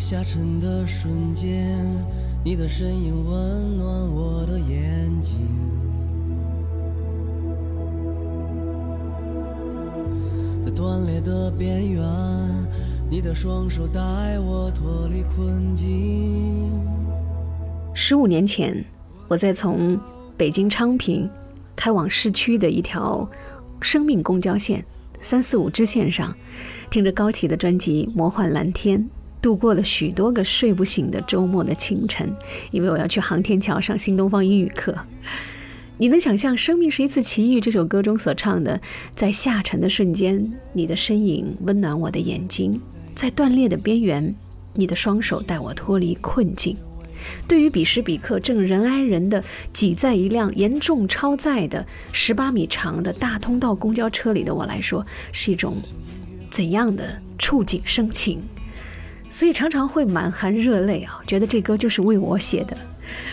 [0.00, 1.86] 下沉的瞬间，
[2.42, 5.36] 你的身影温暖我的眼睛。
[10.62, 12.02] 在断裂的边缘，
[13.10, 14.00] 你的双手带
[14.40, 16.72] 我脱离困境。
[17.92, 18.82] 十五年前，
[19.28, 20.00] 我在从
[20.34, 21.28] 北京昌平
[21.76, 23.28] 开往市区的一条
[23.82, 24.82] 生命公交线
[25.20, 26.34] 三四五支线上，
[26.90, 28.98] 听着高启的专辑《魔幻蓝天》。
[29.42, 32.34] 度过了许多个睡不醒的周末的清晨，
[32.70, 34.94] 因为我要去航天桥上新东方英语课。
[35.98, 38.80] 你能想象《生命是一次奇遇》这首歌中所唱的，
[39.14, 42.80] 在下沉的瞬间，你的身影温暖我的眼睛；
[43.14, 44.34] 在断裂的边缘，
[44.72, 46.74] 你的双手带我脱离困境。
[47.46, 49.44] 对于彼时彼刻正人挨人的
[49.74, 55.76] 挤在一辆严重超载的十八米长的大通道公交车里的我来说，是一种
[56.50, 58.42] 怎样的触景生情？
[59.30, 62.76] 所以常常会满含热泪啊，觉得这歌就是为我写的，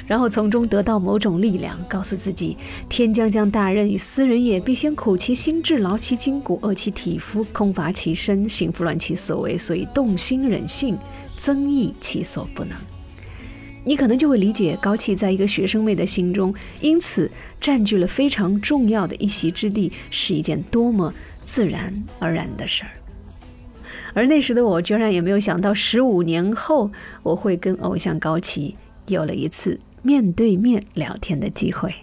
[0.05, 2.55] 然后从中得到某种力量，告诉自己：
[2.87, 10.95] 天将降大任于斯人也，必先苦其心志，劳其筋骨，饿其体肤，空乏其身，行拂乱其所为，所以动心忍性，
[11.35, 12.77] 增益其所不能。
[13.83, 22.91] 你可能就会理解高启在一个学生妹的心中，因此占据了非常重要的一席之地，是一件多么自然而然的事儿。
[24.17, 26.89] 而那时的我，居然也没有想到，十五年后
[27.21, 31.93] 我会跟偶像高旗有了一次面对面聊天的机会。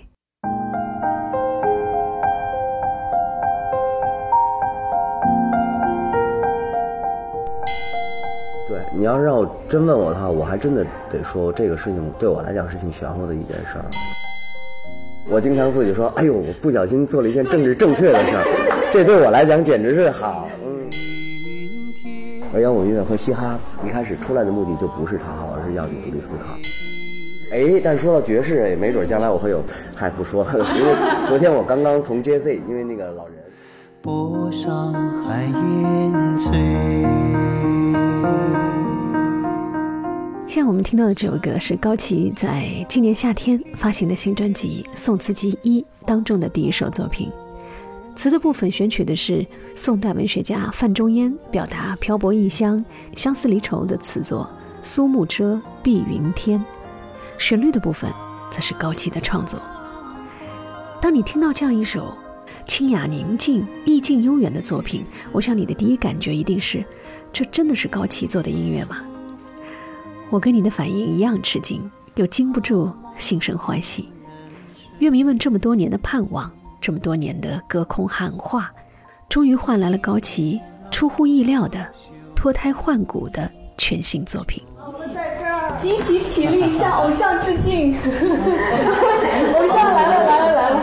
[8.68, 13.84] 对你要是让我真问我的话，我还真的得说，这个事情对我来讲是挺玄乎的一件事儿。
[15.28, 20.48] 我经常自己说：“哎呦，我不小心做了一件政治正确的事儿，这对我来讲简直是好。”
[22.54, 26.56] 而摇滚乐和嘻哈一开始出来的目的就不是讨好，而是要你独立思考。
[27.52, 29.60] 哎，但说到爵士，也没准将来我会有，
[29.94, 30.94] 嗨，不说了，因为
[31.26, 33.34] 昨天我刚刚从 JZ，因为那个老人。
[34.00, 34.92] 波上
[35.24, 36.52] 海烟翠。
[40.46, 47.32] 现在我们听到的这首歌是高旗在今年夏天发行的新专辑《宋词集一》当中的第一首作品。
[48.16, 49.44] 词的部分选取的是
[49.74, 52.82] 宋代文学家范仲淹表达漂泊异乡、
[53.16, 54.48] 相思离愁的词作
[54.86, 56.58] 《苏幕遮·碧云天》，
[57.38, 58.10] 旋律的部分
[58.50, 59.60] 则是高启的创作。
[61.00, 62.14] 当你听到这样一首
[62.64, 66.84] 清雅宁静、意境悠远的作品，我想你的第一感觉一定是：
[67.32, 68.98] 这真的是高启做的音乐吗？
[70.30, 74.08] 我跟你的反应一样吃惊，又禁不住心生欢喜。
[75.00, 76.50] 乐迷们这么多年的盼望。
[76.84, 78.70] 这么多年的隔空喊话，
[79.30, 81.82] 终于换来了高旗出乎意料的
[82.36, 84.62] 脱胎换骨的全新作品。
[84.76, 87.94] 我们在这儿集体起立向偶像致敬，
[89.56, 90.82] 偶像来了来了来了！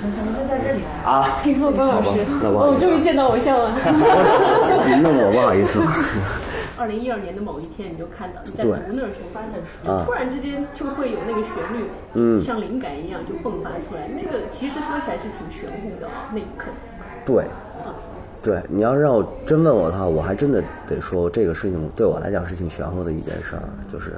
[0.00, 1.36] 怎么就在这里啊？
[1.38, 2.24] 请坐，高老师。
[2.42, 3.72] 我终于见到偶像了。
[4.88, 5.82] 您弄我不好意思。
[6.80, 14.08] 二零一二年的某一天，你就看到你在读那儿翻的书，突然之间就会有那个旋律，嗯，像灵感一样就迸发出来。
[14.08, 16.70] 那个其实说起来是挺玄乎的啊，那一刻。
[17.26, 17.44] 对，
[18.42, 24.14] 对，你要是让我真问我的话，我还真的得说这个事情对我来讲是挺玄乎的一件事儿，就是，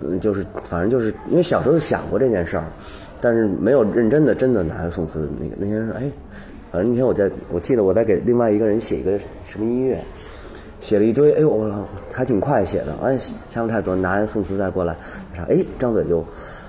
[0.00, 2.64] 嗯，就是反正就是因为小时候想过这件事儿，
[3.20, 6.08] 但是没有认真的真的拿着宋词那个那天说，哎，
[6.70, 10.00] 反正那天我在我记得我在给另外一个人写一个什么音乐。
[10.80, 13.18] 写了一堆，哎呦，我还挺快写的，哎，
[13.50, 14.94] 想不太多，拿宋词再过来
[15.34, 16.24] 唱，哎，张嘴就，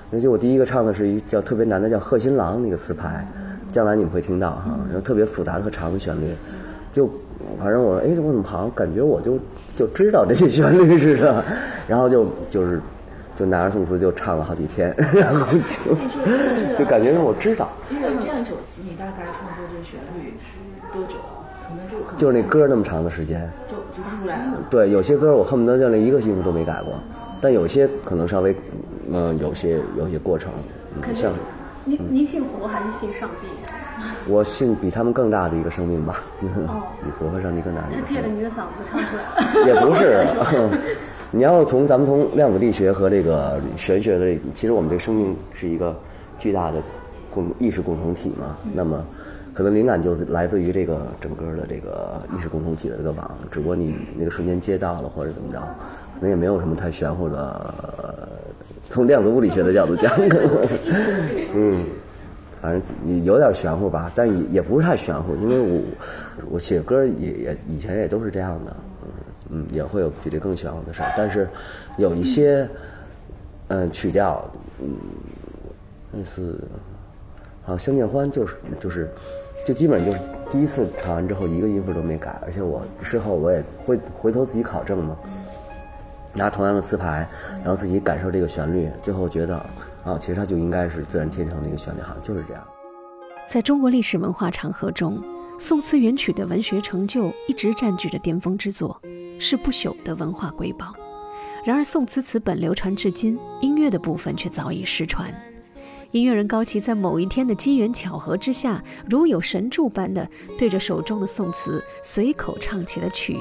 [0.09, 3.25] 那就我第一个唱的是一叫特别难的叫《贺新郎》那个词牌，
[3.71, 6.35] 将来你们会听到哈，然后特别复杂和长的旋律，
[6.91, 7.07] 就
[7.59, 9.37] 反正我，哎，我怎么好像感觉我就
[9.75, 11.43] 就知道这些旋律似的，
[11.87, 12.81] 然后就就是
[13.35, 15.95] 就拿着宋词就唱了好几天， 然后就
[16.75, 17.69] 就感觉我知道。
[17.91, 20.33] 因为这样一首词，你大概创作这旋律
[20.91, 21.15] 多久？
[21.69, 23.47] 可能就就那歌那么长的时间。
[24.69, 26.93] 对，有些歌我恨不得就连一个音符都没改过，
[27.41, 28.55] 但有些可能稍微，
[29.11, 30.51] 嗯，有些有些过程，
[31.13, 31.31] 像。
[31.85, 33.47] 您您信佛还是信上帝？
[34.27, 36.21] 我信比他们更大的一个生命吧。
[36.41, 36.83] 哦。
[37.03, 37.81] 比佛和上帝更大。
[37.91, 39.23] 他借了你的嗓子唱出来。
[39.65, 40.27] 也不是，
[41.31, 45.97] 你要从咱们从量子力学和这个玄学的，其实我们这个生命是一个
[46.37, 46.83] 巨大的
[47.33, 48.55] 共意识共同体嘛。
[48.73, 49.03] 那么。
[49.59, 55.59] 可能灵感就来自于这个整个的这个意识共同体的这个网，只不过你那个瞬间接到了或者怎么着，
[56.15, 58.29] 可能也没有什么太玄乎的。
[58.89, 60.09] 从量子物理学的角度讲，
[61.53, 61.85] 嗯，
[62.61, 65.81] 反正有点玄乎吧，但也也不是太玄乎，因为我
[66.51, 68.73] 我写歌也也以前也都是这样的，
[69.03, 69.09] 嗯
[69.49, 71.11] 嗯，也会有比这更玄乎的事儿。
[71.17, 71.49] 但是
[71.97, 72.65] 有一些，
[73.67, 74.49] 嗯，曲调，
[74.81, 74.95] 嗯，
[76.13, 76.57] 类似，
[77.61, 79.07] 好像《相见欢》就是就是，
[79.69, 80.19] 就基本就是
[80.49, 85.15] 第一次弹完之后一个音符都没改，而且我事后我也会回头自己考证嘛，
[86.33, 89.57] 拿同样的词牌，然后自己感受这个旋律，最后觉得
[90.03, 92.67] 啊，其实它就应该是自然天成的一个旋律，好像就是这样。
[93.47, 95.21] 在中国历史文化长河中。
[95.59, 98.97] 宋词元曲的文学成就一直占据着巅峰之作，
[99.37, 100.93] 是不朽的文化瑰宝。
[101.65, 105.29] 然而，宋词词本流传至今，音乐的部分却早已失传。
[106.11, 110.27] 音乐人高齐在某一天的机缘巧合之下，如有神助般的
[110.57, 113.37] 对着手中的宋词随口唱起了曲，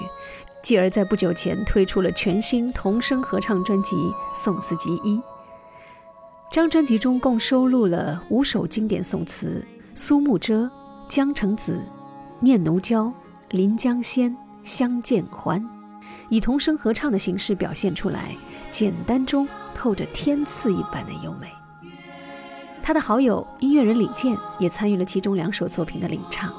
[0.62, 3.96] 继而在不久前推出了全新童声合唱专辑
[4.34, 5.16] 《宋词集一》。
[6.52, 10.70] 张专辑中共收录了五首经典宋词：苏幕遮、
[11.08, 11.80] 江城子。
[12.40, 13.12] 念奴娇，
[13.50, 15.66] 临江仙，相见欢，
[16.28, 18.36] 以童声合唱的形式表现出来，
[18.70, 21.57] 简单中透着天赐一般的优美。
[22.88, 26.50] 他的好友音乐人李健也参与了其中两首作品的领唱。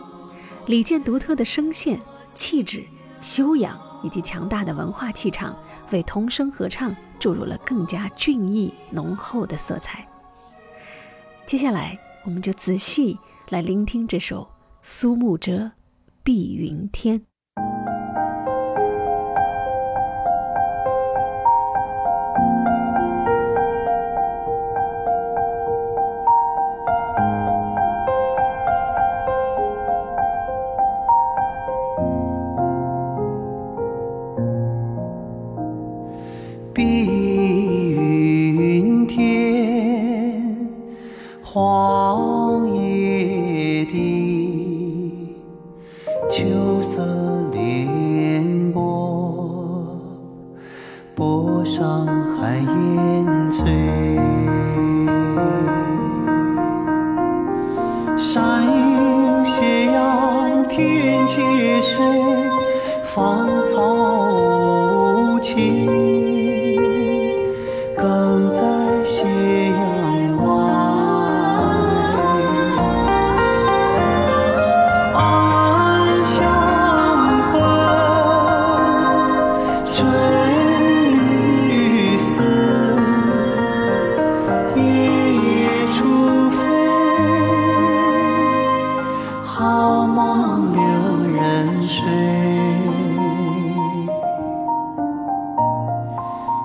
[0.67, 1.99] 李健独特的声线、
[2.35, 2.83] 气质、
[3.19, 5.57] 修养以及强大的文化气场，
[5.89, 10.07] 为童声合唱注入了更加俊逸浓厚的色彩。
[11.47, 13.17] 接下来，我们就仔细
[13.49, 14.47] 来聆听这首。
[14.83, 15.71] 苏幕遮，
[16.21, 17.23] 碧云天。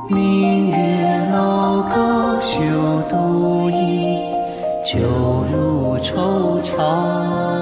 [0.09, 2.61] 明月楼高休
[3.09, 4.19] 独倚
[4.85, 5.01] 酒
[5.51, 7.55] 入愁肠。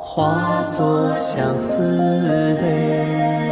[0.00, 3.49] 化作相思泪。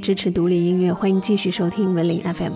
[0.00, 2.54] 支持独立音乐，欢迎继续收听文林 FM。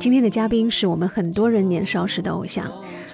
[0.00, 2.70] 今天的嘉宾是我们很多人年少时的偶像，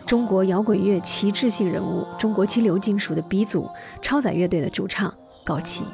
[0.07, 3.69] 中国摇滚乐旗帜性人物，中国激流金属的鼻祖，
[4.01, 5.13] 超载乐队的主唱
[5.45, 5.85] 高旗。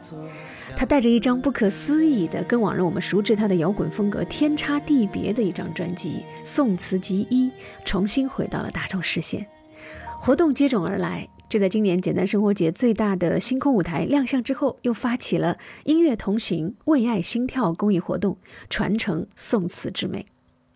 [0.76, 6.10] 他带着一张不可思议的、跟往日我们熟知他的摇滚风格天差地别的一张专辑
[6.44, 7.48] 《宋词集一》，
[7.84, 9.44] 重新回到了大众视线。
[10.16, 15.56] 活动接踵而来，就在今年简单生活节最大的星空舞台亮相之后，又发起了
[15.86, 18.36] “音乐同行，为爱心跳”公益活动，
[18.68, 20.26] 传承宋词之美。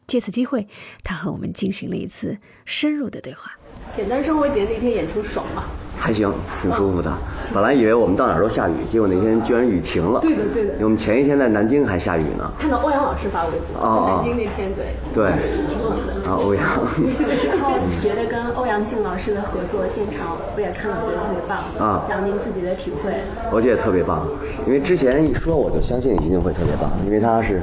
[0.07, 0.69] 借此机会，
[1.03, 3.58] 他和我们进行了一次深入的对话。
[3.93, 5.65] 简单生活节那天演出爽吗？
[6.01, 6.33] 还行，
[6.63, 7.13] 挺舒服的。
[7.53, 10.21] 本来以为我们到哪儿都下雨，结果那天居然雨停了。
[10.21, 10.75] 对的，对的。
[10.75, 12.49] 因为我们前一天在南京还下雨呢。
[12.57, 14.95] 看到欧阳老师发微博，南京那天对。
[15.13, 15.33] 对。
[15.67, 16.31] 挺冷的。
[16.31, 16.65] 啊，欧阳。
[17.51, 21.59] 然后觉得跟欧阳靖老师的合作现场，我也看了，觉得特别棒。
[21.85, 22.07] 啊。
[22.09, 23.11] 然后您自己的体会。
[23.51, 24.25] 我觉得特别棒，
[24.69, 27.61] 因为之前一说我就相信一定会特别棒，因为他是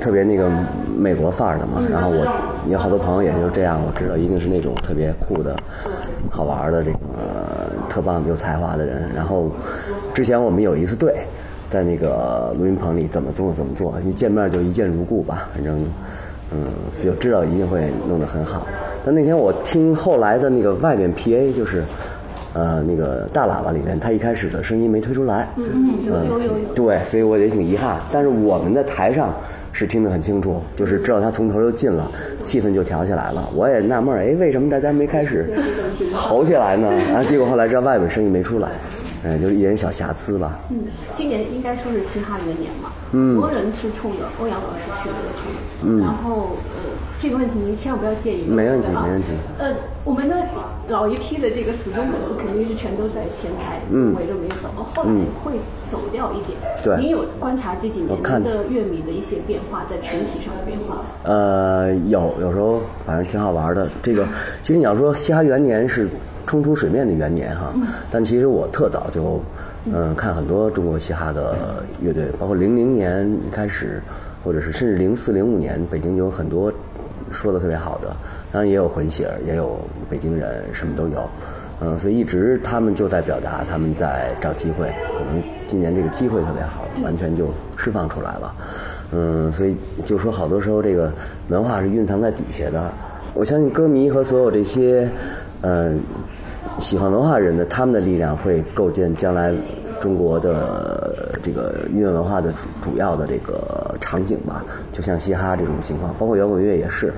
[0.00, 0.50] 特别那个
[0.96, 1.82] 美国范儿的嘛。
[1.90, 2.26] 然后我
[2.70, 5.54] 有好多朋友也就这样，我知道一定是那种特别酷的、
[6.30, 6.98] 好玩的这个。
[7.88, 9.50] 特棒有才华的人，然后
[10.12, 11.20] 之前我们有一次对，
[11.70, 15.82] 在那个录音棚里怎么做怎么做，一见面就一见如故吧，反正
[16.52, 16.66] 嗯
[17.02, 18.66] 就知道一定会弄得很好。
[19.02, 21.82] 但那天我听后来的那个外面 PA 就是
[22.52, 26.28] 呃那个大喇叭里面，他一开始的声音没推出来，嗯
[26.74, 27.96] 对，所以我也挺遗憾。
[28.12, 29.32] 但是我们在台上。
[29.78, 32.10] 是听得很清楚，就是知道他从头就进了，
[32.42, 33.48] 气氛就调起来了。
[33.54, 35.48] 我也纳闷儿，哎，为什么大家没开始
[36.12, 36.88] 吼起来呢？
[37.14, 38.70] 啊，结果后来知道外边声音没出来，
[39.22, 40.58] 哎，就是一点小瑕疵吧。
[40.70, 40.78] 嗯，
[41.14, 45.14] 今年应该说是嘻哈元年嘛，嗯多人是冲着欧阳老师去的，
[45.84, 46.98] 嗯，然后呃。
[47.20, 48.44] 这个问题您千万不要介意。
[48.44, 49.26] 没问题，没问题。
[49.58, 50.36] 呃，我们的
[50.88, 53.80] 老一批的这个死忠粉丝肯定是全都在前台
[54.16, 55.10] 围着没走，后来
[55.44, 55.52] 会
[55.90, 56.58] 走掉一点。
[56.82, 56.96] 对。
[56.96, 61.04] 您有观察这几年的乐迷的一些变化，在群体上的变化？
[61.24, 63.88] 呃，有，有时候反正挺好玩的。
[64.02, 64.26] 这个
[64.62, 66.08] 其实你要说嘻哈元年是
[66.46, 67.72] 冲出水面的元年哈，
[68.10, 69.40] 但其实我特早就
[69.92, 74.02] 嗯看很多中国嘻哈的乐队，包括零零年开始，
[74.42, 76.72] 或者是甚至零四零五年，北京就有很多。
[77.30, 78.16] 说的特别好的，
[78.50, 79.78] 当然也有混血儿，也有
[80.08, 81.28] 北京人，什么都有，
[81.80, 88.54] 嗯，所以一直他们就在表达，他们在找机会，可能今年这个机会特别好，完全就释放出来了，
[89.12, 91.12] 嗯，所以就说好多时候这个
[91.48, 92.90] 文化是蕴藏在底下的，
[93.34, 95.10] 我相信歌迷和所有这些
[95.62, 96.00] 嗯
[96.78, 99.52] 喜欢文化人的他们的力量会构建将来。
[100.00, 107.12] 中国的这个音乐文化的主主要的这个场景吧，就像嘻哈这种情况，包括摇滚乐也是。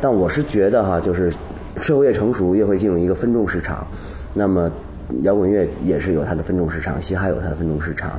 [0.00, 1.32] 但我是觉得哈，就是
[1.80, 3.86] 社会越成熟，越会进入一个分众市场。
[4.34, 4.70] 那么
[5.22, 8.18] 摇滚乐也是有它的分众市场，嘻哈有它的分众市场，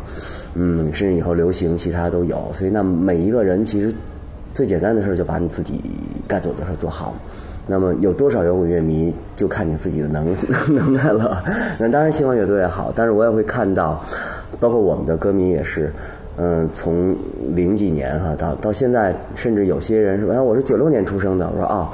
[0.56, 2.50] 嗯，甚至以后流行其他都有。
[2.54, 3.94] 所以那每一个人其实
[4.54, 5.82] 最简单的事儿就把你自己
[6.28, 7.16] 该做的事儿做好。
[7.70, 10.34] 那么有多少摇滚乐迷就看你自己的能
[10.74, 11.44] 能耐了。
[11.78, 14.02] 那当然，希望越多越好，但是我也会看到，
[14.58, 15.92] 包括我们的歌迷也是，
[16.38, 17.16] 嗯，从
[17.56, 21.90] 零几年哈到到现在，甚至有些人说，哎，我是九六年出生的，我说啊，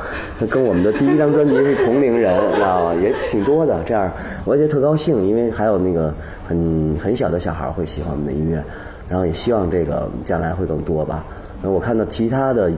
[0.50, 2.95] 跟我们的第一张专辑是同龄人，知道吗？
[2.95, 3.81] 也挺多的。
[3.85, 4.12] 这样，
[4.43, 6.13] 我也觉得特高兴，因为还有那个
[6.45, 8.62] 很很小的小孩会喜欢我们的音乐，
[9.09, 11.23] 然后也希望这个将来会更多吧。
[11.62, 12.71] 那我看到其他的。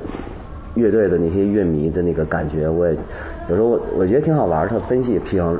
[0.76, 2.94] 乐队的那些乐迷的那个感觉，我也
[3.48, 4.68] 有时候我我觉得挺好玩。
[4.68, 5.58] 他分析，比方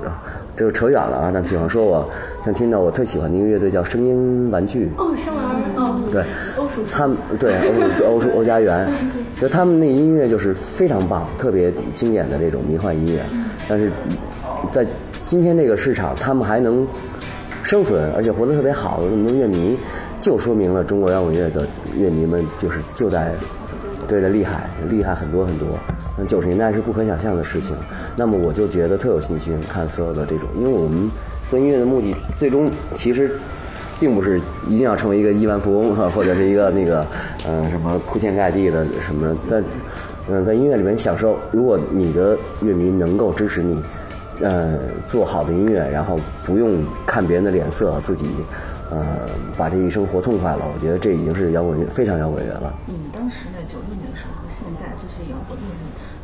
[0.58, 1.32] 这就扯远了啊。
[1.34, 2.06] 那比方说，我
[2.44, 4.92] 像听到我特喜欢的一个乐队叫声音玩具。
[4.98, 5.55] 哦，声音玩具。
[5.55, 5.55] 哦，
[6.16, 6.24] 对，
[6.90, 7.56] 他们对
[8.06, 8.90] 欧欧欧家园，
[9.38, 13.22] 就他们那音乐就是非常棒，特别经典的这种迷幻音乐。
[13.68, 13.92] 但是
[14.72, 14.88] 在
[15.26, 16.88] 今天这个市场，他们还能
[17.64, 19.78] 生存，而且活得特别好，有那么多乐迷，
[20.22, 21.68] 就说明了中国摇滚乐的
[21.98, 23.34] 乐迷们就是就在。
[24.08, 25.68] 对的，厉害，厉害很多很多。
[26.16, 27.76] 那九十年代是不可想象的事情。
[28.16, 31.10] 那么我就觉得特有信心，看所有的这种，因为我们
[31.50, 33.32] 做音乐的目的，最终其实
[34.00, 37.06] 并不是一定要成为一个亿万富翁哈，或者是一个那个
[37.48, 39.36] 嗯什么铺天盖地的什么。
[39.50, 39.64] 但
[40.28, 43.82] 嗯在音乐里面享受，如果你的乐迷能够支持你，
[44.42, 48.26] 嗯做好的音乐，然后不用看别人的脸色，自己。
[48.92, 49.04] 呃，
[49.58, 52.72] 把这一生活痛快了，我觉得这已经是摇滚乐，非常摇滚乐了。
[52.86, 55.66] 你们当时在九六年的时候和现在这些摇滚乐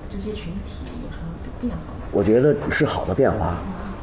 [0.08, 1.92] 这些群体有什么变化？
[2.12, 3.58] 我觉得是好的变化，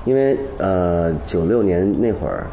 [0.04, 2.48] 因为呃，九六年那会儿，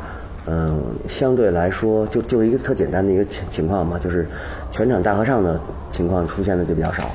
[0.48, 4.28] 嗯，相对来说就就一个特简单的一个情情况嘛，就是
[4.72, 5.60] 全场大合唱的
[5.90, 7.10] 情况出现的就比较少。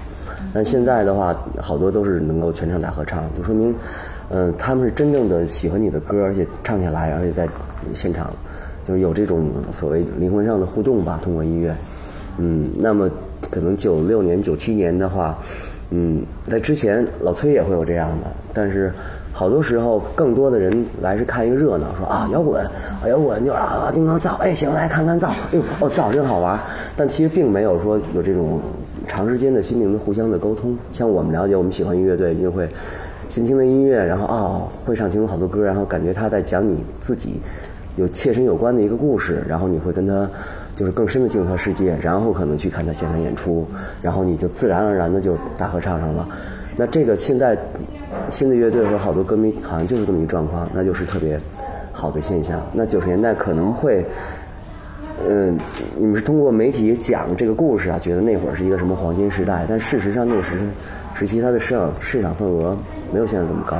[0.52, 3.74] 但现在的话，好多都是能够全场大合唱，就说明，
[4.30, 7.48] 嗯，他们是真正的喜欢你的歌，而且唱下来，而且在
[7.94, 8.32] 现场。
[8.82, 11.76] 就有这种所谓灵魂上的互动吧，通过音乐，
[12.38, 13.08] 嗯，那么
[13.50, 15.38] 可能九六年、九七年的话，
[15.90, 18.90] 嗯，在之前老崔也会有这样的，但是
[19.32, 26.58] 好多时候更多的人来是看一个热闹，说啊摇滚，啊摇滚就是啊叮当造，哎行来看看造，哎呦哦造真好玩，
[26.96, 28.60] 但其实并没有说有这种
[29.06, 30.76] 长时间的心灵的互相的沟通。
[30.92, 32.68] 像我们了解，我们喜欢音乐队，一定会
[33.28, 37.40] 先听的音乐，然后哦会唱其中好多歌，然后感觉他在讲你自己
[37.96, 40.28] 有切身有关的一个故事，然后你会跟他。
[40.76, 43.66] 就是更深的进入他世界，然后可能去看他现场演出，
[44.00, 46.26] 然后你就自然而然的就大合唱上了。
[46.74, 47.54] 那这个现在
[48.28, 51.40] 新的乐队和好多歌迷好像就是这么一状况，那就是特别
[51.92, 52.60] 好的现象。
[52.72, 54.04] 那九十年代可能会，
[55.28, 55.58] 嗯，
[55.96, 60.58] 你们是通过媒体讲这个故事啊，觉得那会儿是一个什么黄金时代，但事实上那个时
[61.14, 62.76] 时期它的市场市场份额
[63.12, 63.76] 没有现在这么高。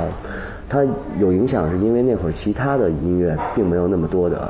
[0.69, 0.85] 它
[1.19, 4.49] 有影响是因为那会儿其他的音乐并没有那么多的。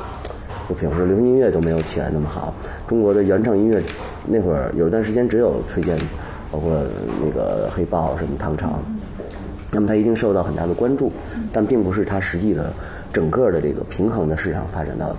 [0.70, 2.54] 就比如说流行音乐都没有起来那么好，
[2.88, 3.82] 中国的原创音乐
[4.26, 5.98] 那会儿有一段时间只有崔健，
[6.50, 6.72] 包括
[7.22, 8.80] 那个黑豹什么唐朝，
[9.72, 11.12] 那么它一定受到很大的关注，
[11.52, 12.72] 但并不是它实际的
[13.14, 15.16] 整个的这个平衡的市场发展到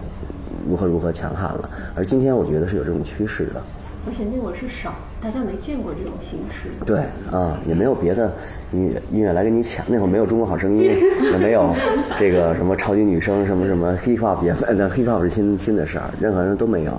[0.68, 1.70] 如何如何强悍了。
[1.96, 3.62] 而今天我觉得是有这种趋势的。
[4.04, 4.92] 而且那会儿是少，
[5.22, 6.68] 大家没见过这种形式。
[6.84, 6.98] 对
[7.30, 8.34] 啊，也没有别的
[8.72, 9.86] 音乐音乐来跟你抢。
[9.88, 10.90] 那会儿没有《中国好声音》，
[11.30, 11.72] 也没有
[12.18, 16.90] 这个什么超级女声，什么什么 hip hop 也，那 hip hop 是新新的事儿，任何人都没有。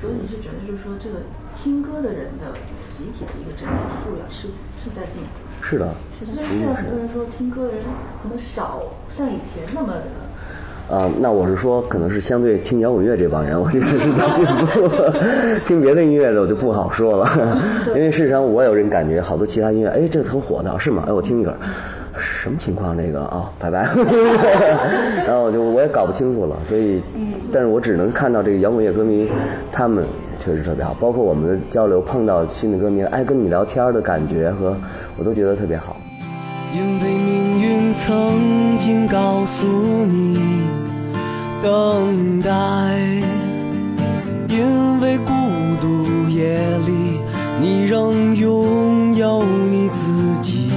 [0.00, 1.16] 所以你是觉得，就是说，这个
[1.60, 2.54] 听歌的人的
[2.88, 3.74] 集体的一个整体
[4.04, 4.46] 素养是
[4.78, 5.51] 是在进步？
[5.62, 5.88] 是的。
[6.36, 7.78] 但是现在很多人说，听歌的人
[8.22, 8.82] 可能少
[9.16, 9.94] 像以前那么。
[10.90, 14.90] 啊，那我是说，可能是相对听摇滚乐这帮人，我觉得是在进步。
[15.64, 17.58] 听别的音乐的我就不好说了，
[17.94, 21.04] 因为事实上我有人感觉，好多其他音乐，哎，这个挺火的，是吗？
[21.06, 21.54] 哎，我听一个，
[22.18, 22.94] 什么情况？
[22.94, 23.88] 那个啊，拜拜。
[25.24, 27.02] 然后我就我也搞不清楚了，所以，
[27.50, 29.30] 但是我只能看到这个摇滚乐歌迷，
[29.70, 30.04] 他们
[30.44, 34.76] 确实特别好，包括我们的交流，碰到新的歌迷，哎，跟你聊天的感觉和
[35.16, 35.96] 我都觉得特别好。
[36.74, 39.64] 因为命运曾经告诉
[40.04, 40.40] 你
[41.62, 42.50] 等待，
[44.48, 45.32] 因为孤
[45.80, 47.20] 独夜里
[47.60, 50.72] 你仍拥有你自己，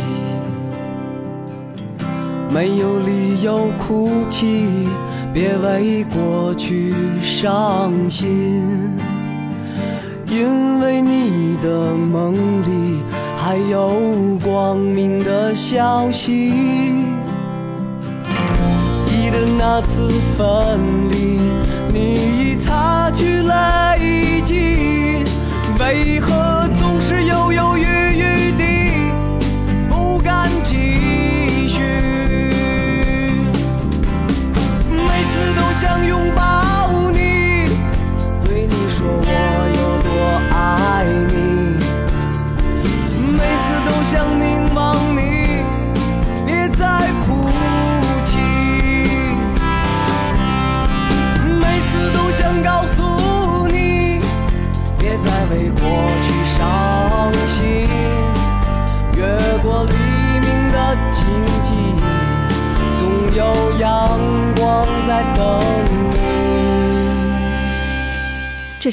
[2.54, 4.88] 没有理由哭泣，
[5.34, 8.92] 别为过去伤心，
[10.28, 12.34] 因为你的梦
[12.64, 13.04] 里。
[13.38, 14.00] 还有
[14.44, 16.52] 光明的消息，
[19.06, 20.80] 记得那次分
[21.12, 21.40] 离，
[21.94, 25.24] 你已擦去泪迹，
[25.80, 26.34] 为何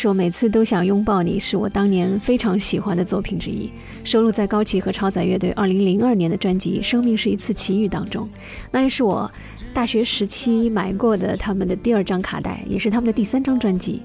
[0.03, 3.71] 说每次都想拥抱你，是我当年非常喜欢的作品之一，
[4.03, 8.29] 收录在高旗和超载乐队2002年的专辑《生命是一次奇遇》当中。
[8.73, 9.31] 那也是我
[9.73, 14.03] 大学时期买过的他们的第二张卡带，也是他们的第三张专辑。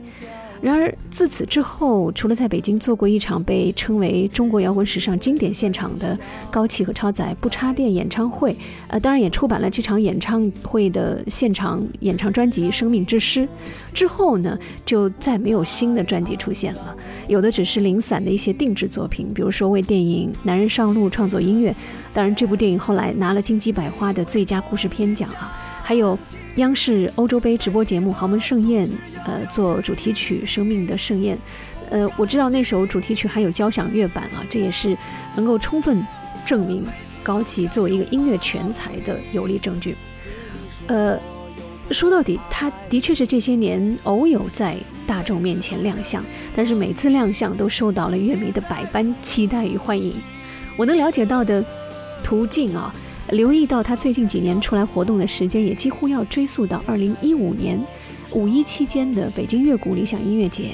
[0.59, 6.17] 然而，自此之后，除了在北京做过一场被称为中国摇滚史上经典现场的
[6.49, 8.55] 高旗和超载不插电演唱会，
[8.87, 13.41] 呃，当然也出版了这场演唱会的现场演唱专辑《生命之诗》，
[13.93, 16.95] 之后呢，就再没有新的专辑出现了，
[17.27, 21.75] 有的只是零散的一些定制作品，比如说为电影《男人上路》创作音乐，
[22.13, 25.53] 当然这部电影后来拿了金鸡百花的最佳故事片奖啊。
[25.83, 26.17] 还有
[26.57, 28.87] 央视欧洲杯直播节目《豪门盛宴》，
[29.25, 31.37] 呃，做主题曲《生命的盛宴》，
[31.91, 34.97] 呃，我知道那首主题曲还有交响乐版啊，这也是
[35.35, 36.03] 能够充分
[36.45, 36.83] 证明
[37.21, 39.95] 高旗作为一个音乐全才的有力证据。
[40.87, 41.19] 呃，
[41.91, 50.15] 说到底，他的确是这些年偶有在大众面前亮相，但是每次亮相都受到了乐迷的百般期待与欢迎。
[50.75, 51.63] 我能了解到的
[52.23, 52.91] 途径啊。
[53.31, 57.79] 留意到他最近几年出来活动的时间，也几乎要追溯到二零一五年
[58.31, 60.71] 五一期间的北京乐谷理想音乐节。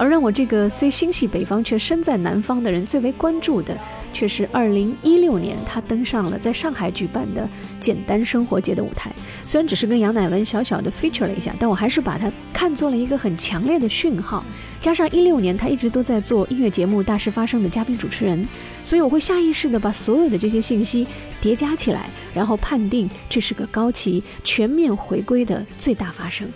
[0.00, 3.76] 而让我这个虽心系北方却身在南方的人最为关注的，
[4.14, 7.46] 却是二零一六年他登上了在上海举办的
[7.78, 9.12] 简单生活节的舞台。
[9.44, 14.42] 虽然只是跟杨乃文小小的 feature 了一下，但我还是把它看作了一个很强烈的讯号。
[14.80, 18.48] 加上一六年他一直都在做音乐节目《大事发生》的嘉宾主持人，
[18.82, 21.06] 所以我会下意识的把所有的这些信息
[21.42, 26.48] 叠加起来，然后判定这是个高旗全面回归的最大发生。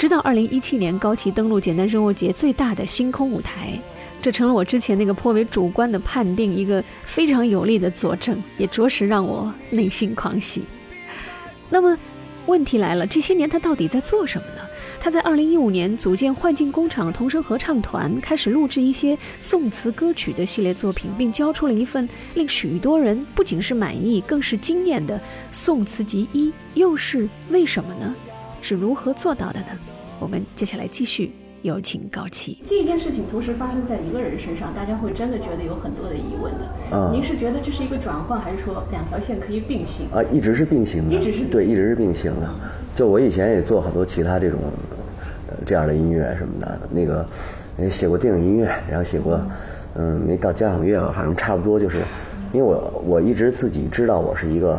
[0.00, 3.78] 直到二零一七年，高旗登陆简单生活节最大的星空舞台，
[4.22, 10.64] 这成了我之前那个颇为主观的判定一个非常有力的佐证，也着实让我内心狂喜。
[11.68, 11.94] 那么，
[12.46, 14.62] 问题来了，这些年他到底在做什么呢？
[14.98, 26.50] 他在二零一五年组建幻境工厂童声合唱团，开始录制一些宋词歌曲的系列作品，并交出了一份令许多人不仅是满意，更是惊艳的宋词集一。
[26.72, 28.14] 又是为什么呢？
[28.60, 29.66] 是如何做到的呢？
[30.18, 32.62] 我们接下来继续有请高奇。
[32.66, 36.60] 这件事情同时发生在一个人身上，大家会真的觉得有很多的疑问的。
[36.92, 40.06] 嗯，您是觉得这是一个转换，还是说两条线可以并行？
[40.12, 42.48] 啊，一直是并行的，一直是对，一直是并行的。
[42.94, 44.58] 就我以前也做很多其他这种，
[45.48, 47.26] 呃，这样的音乐什么的，那个
[47.78, 49.40] 也写过电影音乐，然后写过，
[49.94, 52.04] 嗯，没到交响乐吧，反正差不多就是，
[52.52, 54.78] 因为我我一直自己知道我是一个，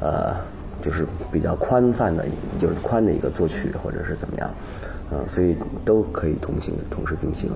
[0.00, 0.34] 呃，
[0.82, 2.26] 就是比较宽泛的，
[2.58, 4.50] 就是宽的一个作曲或者是怎么样，
[5.12, 7.48] 嗯，所以都可以同行，同时并行。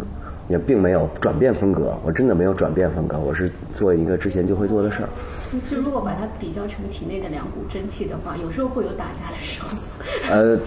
[0.48, 5.08] 也并没有转变风格，我真的没有转变风格，我是做一个之前就会做的事儿。
[5.70, 9.68] 就如果把它比较成体内的两股真气的话，有时候会有打架的时候。
[10.30, 10.58] 呃，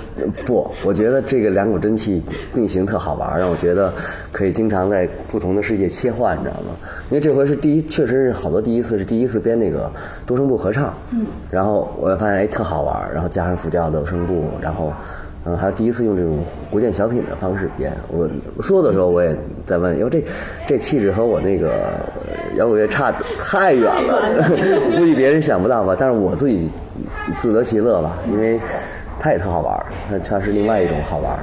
[0.46, 2.22] 不，我觉得这个两股真气
[2.54, 3.94] 并行特好玩，让我觉得
[4.32, 6.76] 可以经常在不同的世界切换，你知道吗？
[7.10, 9.92] 因为这回是第一，确实是好多第一次，是第一次编那个
[10.26, 10.94] 多声部合唱。
[11.12, 11.26] 嗯。
[11.50, 14.92] 然后我发现哎特好玩，然后加上辅调的声部，然后。
[15.49, 16.38] 嗯，还是第一次用这种
[16.69, 17.91] 古典小品的方式编。
[18.09, 18.29] 我
[18.62, 19.35] 说的时候，我也
[19.65, 20.23] 在问，因为这
[20.67, 22.05] 这气质和我那个
[22.55, 24.45] 摇滚乐差太远了，
[24.95, 25.95] 估计别人想不到吧。
[25.97, 26.69] 但是我自己
[27.39, 28.59] 自得其乐吧，因为
[29.19, 31.39] 它也特好玩，它它是另外一种好玩。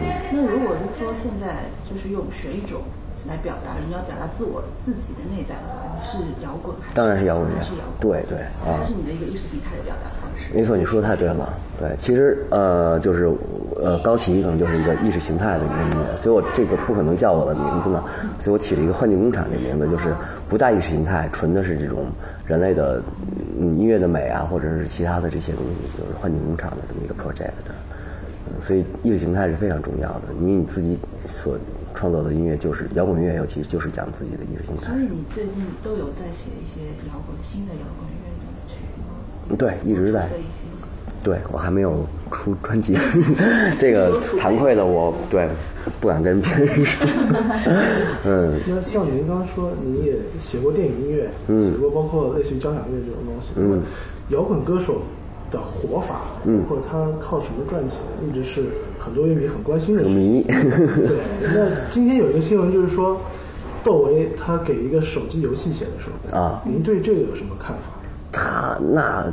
[0.00, 0.08] 嗯。
[0.32, 2.80] 那如果是说现在就是用学一种
[3.28, 6.94] 来表达，你要表达自我自己的内在的话，你是摇滚还是？
[6.94, 7.60] 当然是摇滚乐。
[7.60, 8.24] 是摇滚。
[8.24, 8.80] 对对啊。
[8.80, 10.08] 还是你的一个意识形态的表达。
[10.52, 11.52] 没错，你说的太对了。
[11.80, 13.28] 对，其实呃，就是
[13.82, 18.04] 呃，高旗可能就是一个意识形态的一个音乐，所以我这个不可能叫我的名字呢，
[18.38, 20.14] 所以我起了一个幻境工厂这名字，就是
[20.48, 22.06] 不带意识形态，纯的是这种
[22.46, 23.02] 人类的
[23.58, 27.50] 音乐的美啊，或者是其他的这些东西，就是幻境工厂的这么一个 project。
[28.46, 31.58] 嗯，所以意识形态是非常重要的，因为你自己所
[31.92, 34.92] 创作的音乐就是摇滚乐，尤其就是讲自己的意识形态。
[34.92, 38.23] 所以你最近都有在写一些摇滚新的摇滚乐。
[39.58, 40.28] 对，一直在。
[41.22, 42.98] 对我还没有出专辑，
[43.80, 45.48] 这个惭愧的我，对，
[45.98, 47.06] 不敢跟别人说。
[48.26, 48.60] 嗯。
[48.68, 53.82] 那像您刚刚说，你也写过电影音乐，嗯，写过包括类似于交响乐这种东西，嗯，
[54.28, 55.00] 摇滚歌手
[55.50, 58.62] 的活法，嗯，或者他靠什么赚钱，一直是
[58.98, 60.18] 很多乐迷很关心的事情。
[60.18, 60.42] 迷。
[60.42, 61.16] 对。
[61.54, 63.18] 那今天有一个新闻，就是说，
[63.82, 68.03] 窦唯他给一个手机游戏写的时候，啊，您对这个有什么看法？
[68.34, 69.24] 他那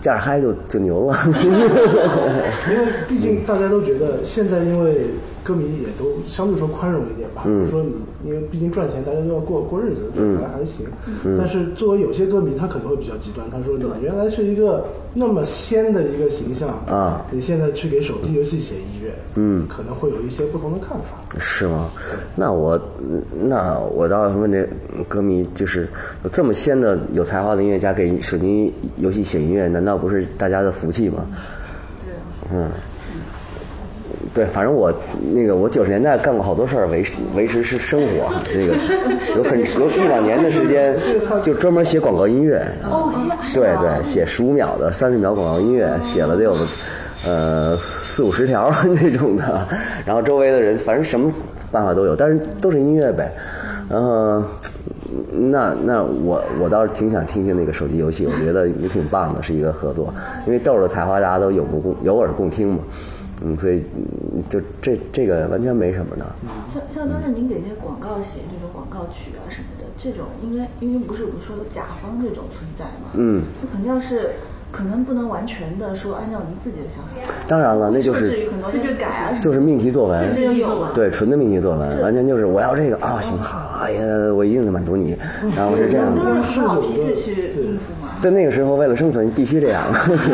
[0.00, 1.18] 价嗨就就牛了，
[2.70, 5.06] 因为毕竟大家都觉得现在因为。
[5.50, 10.02] 歌迷也都相对说宽容一点吧，比如说你，因为毕竟赚钱，大家都要过过日子，
[10.40, 10.86] 还还行。
[11.36, 21.04] 但是作为有些歌迷，他可能会比较极端，他说你原来是一个那么仙的一个形象啊，你现在去给手机游戏写音乐，嗯，可能会有一些不同的看法。
[21.38, 21.90] 是吗？
[22.36, 22.80] 那我
[23.32, 24.68] 那我倒问这
[25.08, 25.88] 歌迷，就是
[26.22, 31.26] 有这么仙的有才华的音乐家给手机游戏写音乐，难道不是大家的福气吗？
[32.04, 32.14] 对，
[32.52, 32.70] 嗯。
[34.32, 34.92] 对，反正我
[35.34, 38.32] 那个我九十年代干过好多事儿，维维持是生活。
[38.54, 38.74] 那个
[39.36, 40.96] 有很有一两年的时间，
[41.42, 42.64] 就专门写广告音乐。
[42.84, 43.12] 哦，
[43.52, 46.56] 对对，写十五秒的、三十秒广告音乐，写了得有
[47.26, 49.66] 呃四五十条那种的。
[50.06, 51.28] 然后周围的人，反正什么
[51.72, 53.32] 办法都有，但是都是音乐呗。
[53.88, 54.44] 然后
[55.32, 60.14] 那那我我倒是挺想听听那个手机游戏，我觉得也挺棒的，是一个合作。
[60.46, 62.78] 因为豆儿的才华大家都有目共有耳共听嘛。
[63.42, 63.82] 嗯，所以
[64.48, 66.26] 就这这个完全没什么的。
[66.72, 73.10] 像像当时您给那个广告写这种广告曲啊什么的，这种应该因为不是我们说的甲方这种存在嘛？
[73.14, 74.30] 嗯，那肯定要是。
[74.72, 77.34] 可能不能完全的说按照您自己的想法。
[77.48, 85.16] 当然了，那就是至于很多就改啊，就是命题作文，这就有对，纯的命题作文，完全就是我要这个啊，行好，哎呀，我一定得满足你，
[85.56, 86.22] 然后是这样的。
[86.22, 87.99] 都是好脾气去应付嘛。
[88.20, 89.82] 在那个时候，为了生存，必须这样。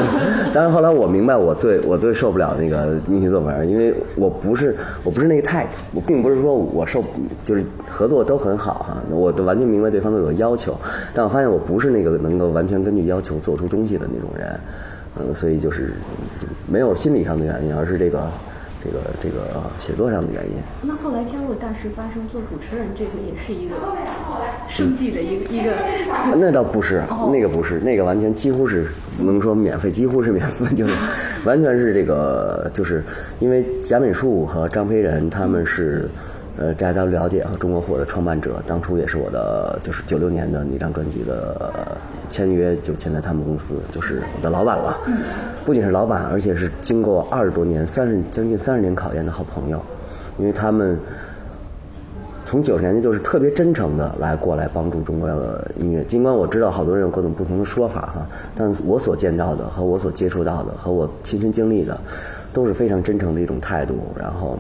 [0.53, 7.03] 但是后来我明白，我最我最受不了那个命题作文，因为我不是我不是那个 type，我并不是说我受
[7.45, 10.79] 就是合作都很好哈，我都完全明白对方都有要求，
[11.15, 14.29] 但我发现我不是那个能够完全根据要求做出东西的那种。
[14.37, 14.61] 人，
[15.19, 15.95] 嗯，所以就是
[16.67, 18.29] 没有心理上的原因，而是这个
[18.87, 20.53] 这个这个写作上的原因。
[20.83, 23.75] 那后来加入大事发生做主持人，这个也是一个
[24.69, 25.73] 生计的一个一个。
[26.37, 28.87] 那倒不是，那个不是，那个完全几乎是
[29.19, 30.95] 能说免费，几乎是免费， 就是
[31.45, 33.03] 完全是这个，就是
[33.41, 36.09] 因为贾敏树和张培仁他们是。
[36.59, 41.71] 呃，大家都了解和中国火的创办者，当初也是我的，就是九六年的那张专辑的
[42.29, 44.99] 签约就签在他们公司，就是我的老板了。
[45.65, 49.81] 不仅是老板，而且是经过二十多年、三十将近三十年考验的好朋友，
[50.39, 50.99] 因为他们
[52.45, 56.05] 从九十年代就是特别真诚的来过来帮助中国的音乐。
[56.05, 61.99] 尽管我知道好多人有各种不同的说法哈，但我所见到的和我所接触到的和我亲身经历的，
[62.53, 63.95] 都是非常真诚的一种态度。
[64.19, 64.59] 然后。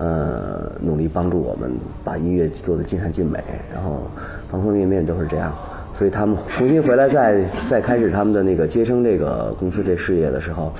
[0.00, 1.72] 呃，努力帮助我们
[2.04, 4.02] 把音乐做得尽善尽美，然后
[4.48, 5.52] 方方面面都是这样，
[5.98, 10.72] 所以他们重新回来再再 开始他们的那个接生这个公司这事业的时候，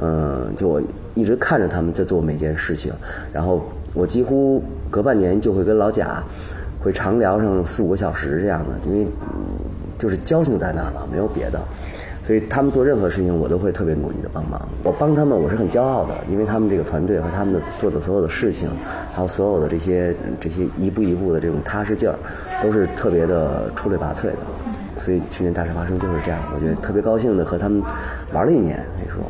[0.00, 0.80] 嗯，就我
[1.12, 2.90] 一直看着他们在做每件事情，
[3.34, 6.22] 然后我几乎隔半年就会跟老贾
[6.82, 9.06] 会长聊上四五个小时这样的，因为
[9.98, 11.60] 就是交情在那了，没有别的。
[12.24, 14.68] 所以他们做任何事情，我都会特别努力的帮忙。
[14.84, 18.70] 我帮他们，我是很骄傲的，因为他们这个团队和他们的做的所有的事情，
[19.12, 22.14] 还有所有的这些这些一步一步的这种踏实劲儿，
[22.62, 24.36] 都是特别的出类拔萃的。
[24.96, 27.82] 所以去年大事发生就是这样，我觉得特别高兴的和他们
[28.32, 29.22] 玩了一年，可以说。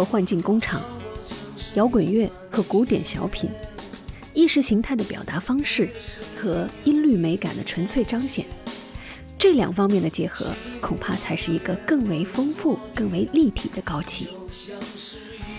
[0.00, 0.80] 和幻境工厂，
[1.74, 3.50] 摇滚乐和古典小品，
[4.32, 5.90] 意识形态的表达方式
[6.34, 8.46] 和音律美感的纯粹彰显，
[9.36, 14.28] 这两方面的结合，恐怕才是一个更为丰富、更为立体的高旗。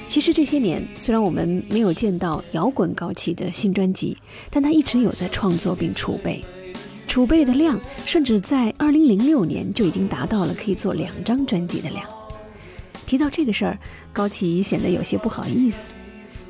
[0.10, 4.18] 其实这些年，虽然我们没有见到摇滚高旗的新专辑，
[4.50, 6.44] 但他一直有在创作并储备，
[7.08, 12.04] 储备的量甚至在2006年就已经达到了可以做两张专辑的量。
[13.06, 13.78] 提到这个事儿，
[14.14, 15.92] 高启显得有些不好意思。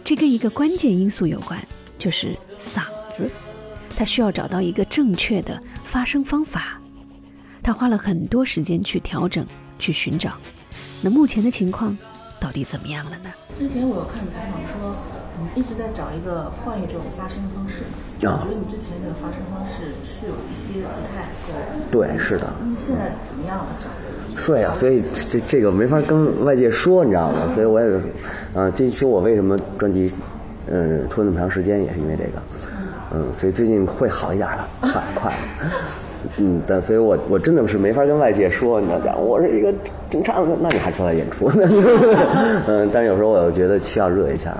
[0.03, 1.59] 这跟一个关键因素有关，
[1.97, 3.29] 就是嗓子。
[3.95, 6.79] 他需要找到一个正确的发声方法。
[7.63, 9.45] 他花了很多时间去调整、
[9.77, 10.33] 去寻找。
[11.01, 11.95] 那目前的情况
[12.39, 13.31] 到底怎么样了呢？
[13.59, 14.95] 之前我有看采访说，
[15.55, 17.83] 一直在找一个换一种发声方式。
[18.23, 21.57] 我觉得你之前的发声方式是有一些不太够。
[21.89, 22.47] 对，是的。
[22.59, 23.67] 那现在怎么样了？
[23.79, 23.87] 找？
[24.45, 27.49] 对呀，所以这这个没法跟外界说，你知道吗？
[27.53, 27.87] 所以我也，
[28.53, 30.13] 啊，这期我为什么专辑，
[30.67, 32.41] 嗯，拖那么长时间，也是因为这个，
[33.13, 35.33] 嗯，所以最近会好一点了，快快，
[36.37, 39.73] 嗯，但所以我我真的是没法跟外界说，你知道讲，我是一个
[40.09, 41.67] 正唱的，那你还出来演出呢？
[42.67, 44.55] 嗯，但是有时候我又觉得需要热一下。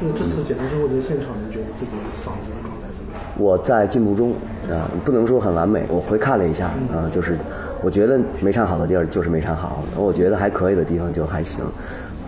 [0.00, 3.22] 那这次简单生活节现场，你觉得自己嗓子的状态怎么样？
[3.36, 4.32] 我在进步中，
[4.68, 7.36] 啊，不能说很完美，我回看了一下，啊，就是。
[7.82, 11.64] 我觉得没唱好的地儿就是没唱好，我觉得还可以的地方就还行，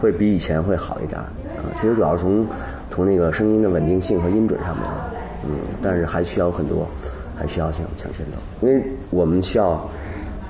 [0.00, 1.28] 会比以前会好一点啊。
[1.76, 2.46] 其实主要是从
[2.90, 5.12] 从那个声音的稳定性和音准上面啊，
[5.44, 6.88] 嗯，但是还需要很多，
[7.37, 9.87] 还需要向向前走，因为我们需要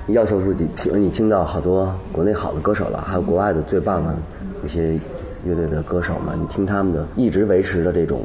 [0.07, 4.15] 要求自己听，你听到好多国内好的歌手了，还有国外的最棒的
[4.63, 4.97] 一些
[5.45, 8.21] 乐队的歌手嘛，你听他们的一直维持着这种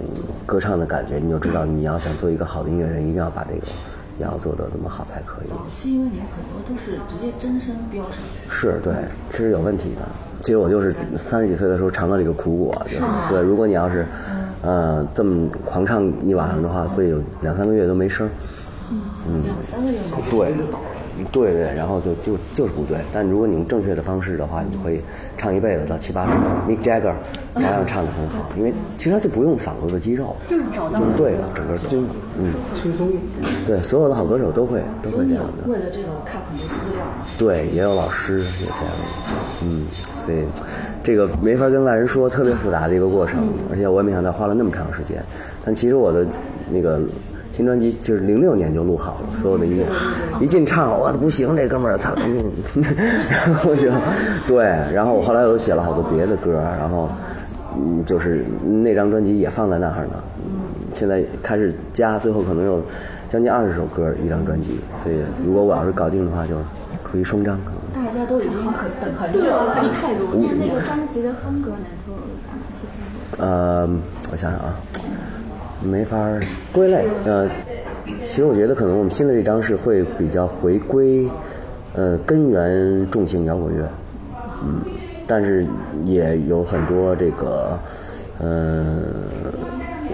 [0.47, 3.67] 歌唱的感觉，你就知道你要想做一个好的音乐人，一定要把这个
[4.19, 5.49] 也要做得这么好才可以。
[5.49, 8.93] 早期因为你们很多都是直接真声飙上去，是对，
[9.31, 10.09] 这是有问题的。
[10.41, 13.43] 其实我就是三十几岁的时候尝到这个苦果，就是对。
[13.43, 14.07] 如果你要是，
[14.63, 18.29] 呃，这么狂唱一晚上的话，会有两三个月都没声。
[18.91, 20.55] 嗯，两三个月没对。
[21.33, 22.99] 对对，然后就就就是不对。
[23.13, 25.01] 但如果你用正确的方式的话，你会
[25.37, 26.57] 唱一辈子到七八十岁。
[26.69, 27.15] Mick Jagger
[27.55, 32.01] 照样唱的很好，因为其实他就不用嗓子的肌肉，就是找到就是对了，整个就
[32.39, 33.11] 嗯轻松。
[33.67, 35.71] 对，所有的好歌手都会都会这样的。
[35.71, 37.05] 为了这个看很多资料。
[37.39, 39.87] 对，也有老师也这样的，嗯，
[40.25, 40.45] 所以
[41.03, 45.23] 这个没法跟外人说，特别复杂的一个过程，而且我也没想到花了那么长时间。
[45.65, 46.27] 但其实我的
[46.71, 47.01] 那个。
[47.59, 49.85] 新专辑就是零六年就录好了，所有的音乐
[50.41, 52.49] 一进唱，我不行，这哥们儿，操，赶紧，
[53.29, 53.91] 然后就
[54.47, 57.09] 对，然后我后来又写了好多别的歌，然后
[57.77, 60.13] 嗯，就是那张专辑也放在那儿呢。
[60.47, 62.81] 嗯，现在开始加，最后可能有
[63.29, 66.55] 将近二十首歌一张专辑，所以如果我要是搞定的话，就
[67.11, 67.59] 出一双张。
[67.93, 70.29] 大家都已经很等很久了，你太多。
[70.33, 73.45] 那那个专辑的风格能够哪些风格？
[73.45, 73.89] 呃，
[74.31, 74.77] 我想想啊。
[75.83, 76.17] 没法
[76.73, 77.49] 归类，呃，
[78.23, 81.27] 其实我觉得可能我们新的这张是会比较回归，
[81.95, 83.89] 呃，根源重型摇滚乐，
[84.65, 84.81] 嗯，
[85.27, 85.65] 但是
[86.05, 87.79] 也有很多这个，
[88.39, 89.03] 呃，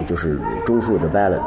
[0.05, 1.41] 就是中速的 ballad，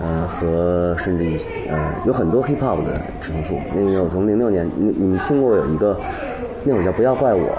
[0.00, 3.58] 呃，和甚至一些呃，有很多 hip hop 的成分。
[3.74, 5.94] 那个我从零六年，你你们听过有一个
[6.64, 7.54] 那会儿叫不要怪我，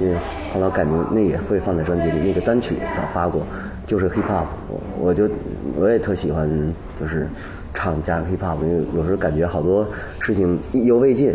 [0.00, 0.14] 因为
[0.52, 3.42] 后来改名，那也会放在专辑里，那个单曲早发过。
[3.86, 5.28] 就是 hip hop，我我就
[5.76, 6.50] 我也特喜欢，
[6.98, 7.28] 就是
[7.72, 9.86] 唱加上 hip hop，因为有时候感觉好多
[10.18, 11.32] 事情意犹未尽，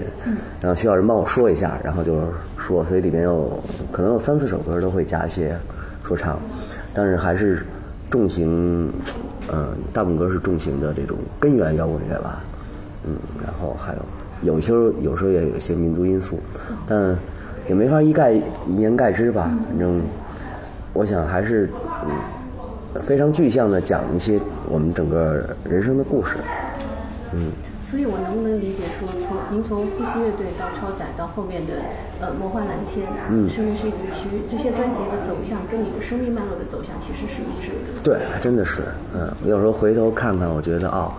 [0.60, 2.20] 然后需要人帮我说一下，然后就
[2.58, 3.50] 说，所以里面有
[3.90, 5.56] 可能有三四首歌都会加一些
[6.04, 6.38] 说唱，
[6.94, 7.66] 但是还是
[8.10, 8.92] 重型，
[9.50, 12.44] 嗯，大部分歌是重型的这种根源摇滚乐吧，
[13.06, 14.00] 嗯，然后还有
[14.42, 16.38] 有些有时候也有一些民族因素，
[16.86, 17.16] 但
[17.70, 20.02] 也没法一概一言概之吧，反正
[20.92, 21.70] 我想还是
[22.04, 22.12] 嗯。
[23.01, 26.38] 非常具象的讲一些我们整个人生的故事，
[27.34, 27.51] 嗯。
[27.91, 31.73] 所以我能不能理解说，从您从呼吸乐队到超载到后面的
[32.21, 37.99] 呃魔幻蓝天，嗯，生命是一子区这些专辑的走向跟你的生命脉络的走向其实是一致的。
[38.01, 41.12] 对，还真的是，嗯，有时候回头看看，我觉得哦，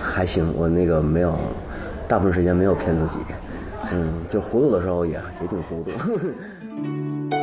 [0.00, 1.36] 还行，我那个没有，
[2.06, 3.18] 大部分时间没有骗自己，
[3.90, 5.90] 嗯，就糊涂的时候也也挺糊涂。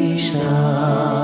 [0.00, 1.19] 一生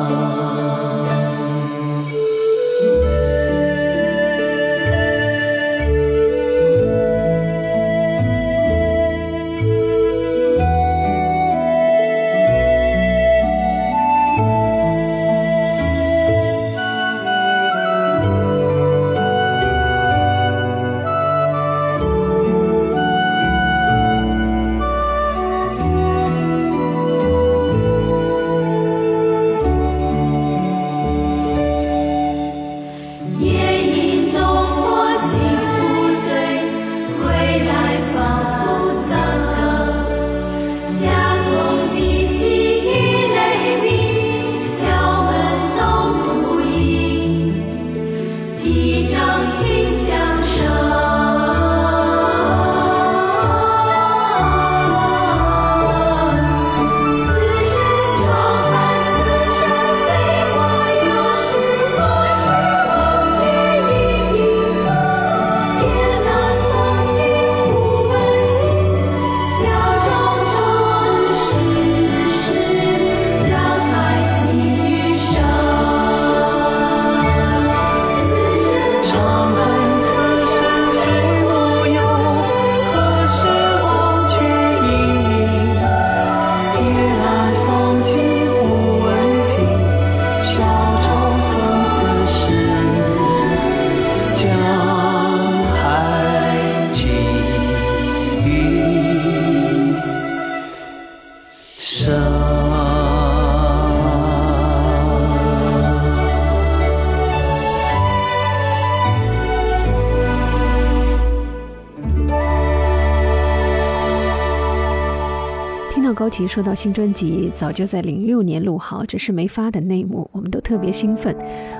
[116.37, 121.35] 到高旗说到新专辑早就在零六年录好，只是没发的内幕，我们都特别兴奋。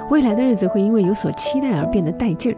[0.09, 2.57] 未来的日子会因为有所期待而变得带劲儿。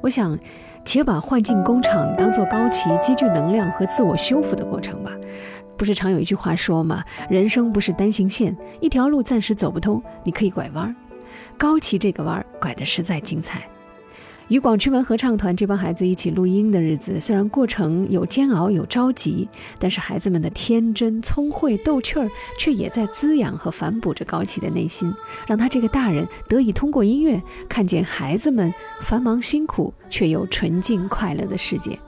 [0.00, 0.38] 我想，
[0.82, 5.12] 且把幻境工厂当做高旗积聚能量和自我修复的过程吧。
[5.76, 7.04] 不是常有一句话说吗？
[7.28, 10.94] 人生不是单行线，一条路暂时走不通，你可以拐弯儿。
[11.58, 13.68] 高旗这个弯拐得实在精彩。
[14.48, 25.12] 与广渠门合唱团这帮孩子一起录音的日子，虽然过程有煎熬有着急，但是孩子们的天真、聪慧、逗趣儿，却也在滋养和反哺着高启的内心，
[25.48, 31.98] 让他这个大人得以通过音乐看见孩子们繁忙辛苦却又纯净快乐的世界。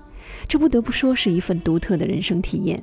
[0.46, 2.80] 这不得不说是一份独特的人生体验。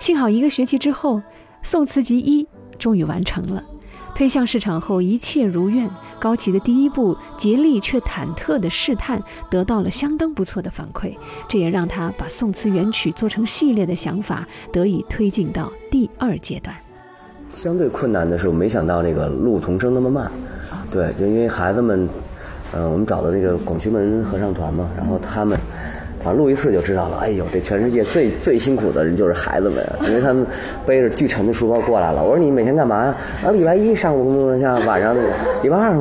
[0.00, 1.22] 幸好一个学期之后，
[1.62, 2.44] 宋词集一
[2.76, 3.62] 终于完成了。
[4.14, 5.88] 推向市场后，一切如愿。
[6.18, 11.16] 高旗的第一步竭力却忐忑的试探，得到了相当不错的反馈。
[11.48, 16.76] 这也让他把宋词元曲做成系列的想法得以推进到第二阶段。
[17.54, 20.30] 相对困难的是，我没想到那个路童声那么慢。
[20.90, 22.08] 对，就因为孩子们，
[22.74, 25.58] 嗯，我们找的那个广渠门合唱团嘛，然后他们。
[26.24, 27.18] 啊，录一次就知道了。
[27.18, 30.46] 哎呦，这全世界最最辛苦的人就是孩子们，因为他们
[30.86, 32.22] 背着巨沉的书包过来了。
[32.22, 33.14] 我说你每天干嘛呀？
[33.44, 35.28] 啊，礼拜一上午工作下，晚上那个
[35.62, 35.92] 礼拜二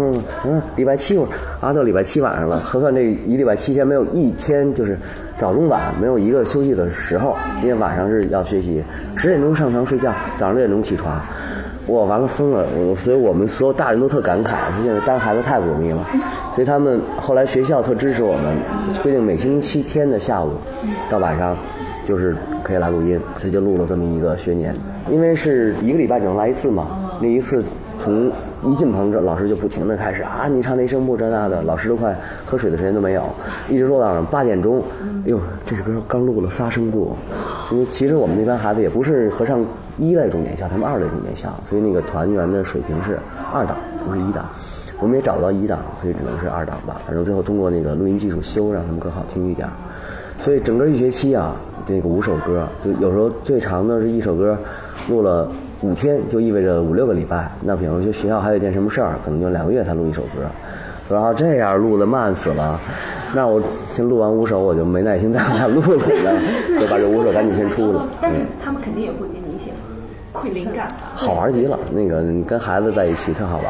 [0.46, 1.18] 嗯，礼拜七
[1.60, 2.60] 啊，到礼拜七晚上了。
[2.60, 4.98] 核算这一礼拜七天，没有一天就是
[5.38, 8.84] 早中晚没有一个休息的时候，因为晚上是要学习，
[9.16, 11.20] 十点钟上床睡觉，早上六点钟起床。
[11.92, 12.66] 我，完了疯了！
[12.96, 16.08] 所以我们所有大人都特感慨，说现在当孩子太不容易了。
[16.54, 18.56] 所以他们后来学校特支持我们，
[19.04, 20.52] 规定每星期天的下午
[21.10, 21.56] 到晚上，
[22.06, 24.74] 就是可以来录音，所以就录了这么一个学年。
[25.10, 26.88] 因为是一个礼拜只能来一次嘛，
[27.20, 27.64] 那一次
[28.02, 28.32] 从
[28.64, 32.14] 一进棚，这老师就不停的开始啊，你唱那声部这那的，老师都快
[32.46, 33.24] 喝水的时间都没有，
[33.70, 34.84] 一直录到八点钟。
[35.26, 37.16] 哟，这首歌刚录了仨声部，
[37.72, 39.64] 因为其实我们那班孩子也不是合唱。
[39.98, 43.20] 一类重点校，他们二类重点校，所以那个团员的水平是
[43.54, 44.50] 二档，不是一档。
[45.00, 47.02] 我们也找不到一档，所以只能是二档吧。
[47.06, 49.68] 反正最后通过那个录音技术修，让他们更好听一点。
[50.40, 54.58] 所以整个一学期啊，这个五首歌，就有时候最长的是一首歌，
[55.08, 55.48] 录了
[55.82, 57.52] 五天，就意味着五六个礼拜。
[57.62, 60.46] 那比如说学校还有一件什么事儿，可能就两个月才录一首歌。
[61.10, 62.80] 然后这样录的慢死了，
[63.36, 66.06] 那我先录完五首，我就没耐心再往下录了，
[66.80, 68.08] 就把这五首赶紧先出了。
[68.22, 69.52] 但是他们肯定也会给你。
[70.34, 71.78] 会灵感好玩极了。
[71.94, 73.66] 那个跟孩子在一起特好玩，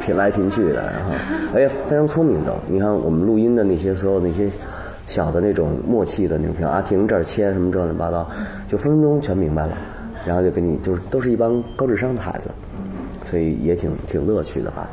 [0.00, 1.10] 拼来拼去的，然后
[1.52, 2.54] 而且非常聪明的。
[2.68, 4.48] 你看我们录音的那些所有那些
[5.08, 8.24] 小的那种默契的那种，阿婷这儿切什么这乱七八糟，
[8.68, 9.72] 就分分钟全明白了。
[10.26, 12.50] 然后就给你就是都是一帮高智商的孩子，
[13.24, 14.88] 所以也挺挺乐趣的吧。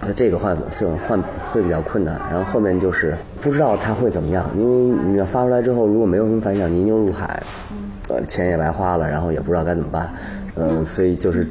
[0.00, 7.42] 那这个换是换会比较困难，然后后面就是不知道他会怎么样，因为你要发出来之后如果没有什么反响，泥牛入海。
[8.06, 10.10] 呃，钱也白花了，然后也不知道该怎么办，
[10.56, 11.46] 嗯，所以就是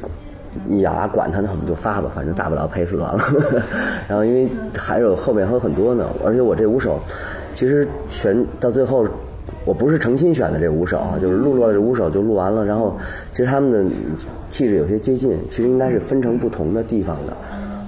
[0.68, 3.24] 你咬牙管他呢，我们就发吧，反正大不了赔死完了。
[4.06, 4.48] 然后因为
[4.78, 7.00] 还有后面还有很多呢，而且我这五首
[7.54, 9.04] 其实全到最后，
[9.64, 12.64] 我不是诚心选的这五首啊，就是录了这五首就录完了。
[12.64, 12.96] 然后
[13.32, 13.94] 其实他们的
[14.50, 17.32] 气质有些接近，其实应该是分成不同的地方的。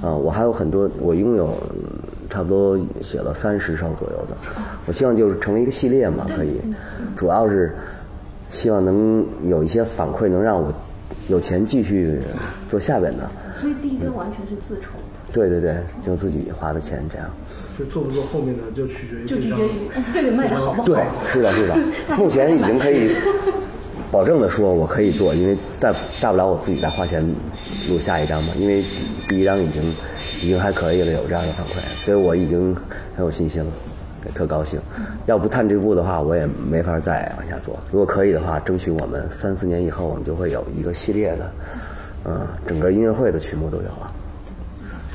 [0.06, 1.56] 啊，我还有很多，我拥有
[2.28, 4.36] 差不多写了三十首左右的，
[4.86, 6.60] 我希望就是成为一个系列嘛，可以，
[7.16, 7.74] 主要是。
[8.48, 10.72] 希望能有一些反馈，能让我
[11.26, 12.16] 有钱继续
[12.70, 13.28] 做下边的。
[13.60, 14.92] 所以第一根完全是自筹。
[15.32, 17.28] 对对对，就自己花的钱这样。
[17.78, 20.84] 就做不做后面的，就取决于就取决于这个卖的好不好。
[20.84, 21.02] 对，
[21.32, 21.76] 是的，是的。
[22.16, 23.10] 目前已经可以
[24.10, 27.22] 保证的说，我可以做，因为大大不了我自己再花钱
[27.88, 28.52] 录下一张嘛。
[28.58, 28.82] 因为
[29.28, 29.82] 第一张已经
[30.42, 32.74] 已经还可以了，有这样的反馈，所以我已经
[33.14, 33.70] 很有信心了。
[34.34, 34.80] 特高兴，
[35.26, 37.78] 要不探这步的话，我也没法再往下做。
[37.92, 41.52] 如果可以的话，争取我们三四年以后，我们就会有一个系列的，
[42.24, 44.12] 嗯，整个音乐会的曲目都有了。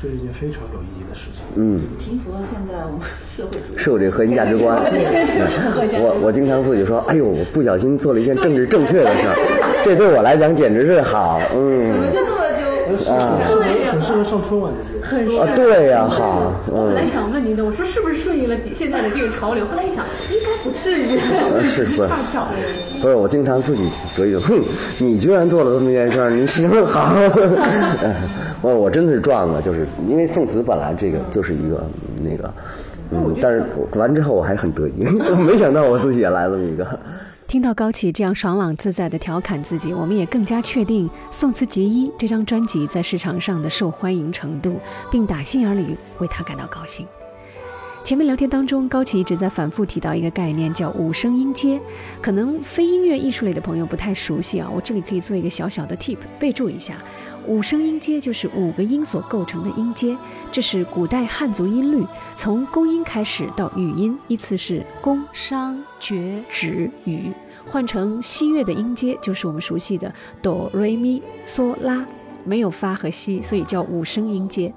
[0.02, 1.42] 这是一件非常有意义的事情。
[1.54, 3.00] 嗯，挺符合现在我们
[3.36, 4.76] 社会主义，社会这核心价值观。
[4.82, 11.40] 我我经常自己说，哎呦，我不小心做了一件政治正确的事儿，这对我来讲简直是好。
[11.54, 12.10] 嗯。
[13.10, 13.38] 啊，
[13.90, 15.02] 很适合上春晚的节目。
[15.02, 15.46] 很适合。
[15.54, 16.52] 对呀，好。
[16.70, 19.66] 我本来想问您的，我说是不是顺应了现在的这个潮流？
[19.66, 21.18] 后来一想，应该不至于。
[21.64, 21.96] 是是。
[21.96, 22.46] 恰 巧。
[23.00, 24.60] 不是，我经常自己得意，哼，
[24.98, 27.14] 你居然做了这么一件事儿，你行好。
[28.62, 31.84] 我我真的是撞了，就是因为宋词本来这个就是一个
[32.22, 32.48] 那个，
[33.10, 33.64] 嗯，但是
[33.94, 35.04] 完之后我还很得意，
[35.44, 36.86] 没想到我自己也来这么一个。
[37.52, 44.80] 听到高启这样爽朗自在的调侃自己，我们也更加确定《宋词集一》这张专辑在市场上的受欢迎程度，
[45.10, 47.06] 并打心眼里为他感到高兴。
[48.04, 51.80] 前面聊天当中，高奇一直在反复提到一个概念，叫五声音阶。
[52.20, 56.96] 可能非音乐艺术类的朋友不太熟悉啊，我这里可以做一个小小的 tip，备注一下：
[57.46, 60.16] 五声音阶就是五个音所构成的音阶，
[60.50, 66.16] 这是古代汉族音律，从宫音开始到语音，依次是宫、商、角、
[66.50, 67.32] 徵、羽。
[67.64, 72.04] 换成西乐的音阶，就是我们熟悉的哆、瑞、咪、嗦、拉，
[72.44, 74.74] 没有发和西，所以叫五声音阶。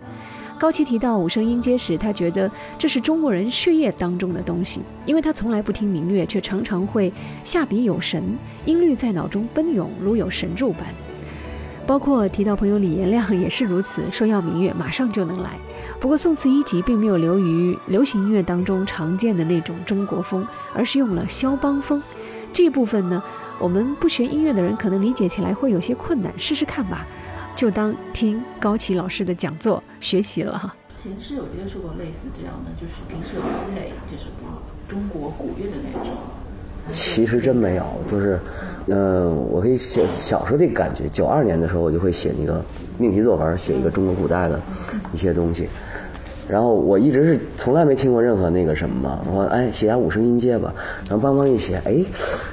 [0.58, 7.12] 高奇提到五声音阶时，他觉得这是中国人血液当中的东西，因为他从来不听民乐，却常常会
[7.44, 8.24] 下笔有神，
[8.66, 10.82] 音律在脑中奔涌，如有神助般。
[11.86, 15.52] 包括提到朋友李延亮也是如此，说要民乐马上就能来。
[16.00, 22.02] 不过宋词一集并没有流于流行音乐当中常见的那种中国风，而是用了肖邦风。
[22.52, 23.22] 这一部分呢，
[23.60, 27.06] 我们不学音乐的人可能理解起来会有些困难，试试看吧。
[27.56, 30.76] 就当听高奇老师的讲座学习了哈。
[31.02, 34.26] 前是有接触过类似这样的，就是平时有积累，就是
[34.90, 36.14] 中国古乐的那种。
[36.92, 38.40] 其实真没有，就是，
[38.88, 41.08] 嗯，我可以写小时候的感觉。
[41.10, 42.64] 九二年的时候，我就会写那个
[42.98, 44.60] 命题作文，写一个中国古代的
[45.14, 45.68] 一些东西。
[46.48, 49.20] 然后我一直是从来没听过任何那个什么嘛。
[49.28, 50.74] 我说，哎，写下五声音阶吧。
[51.10, 52.04] 然后梆梆一写，哎，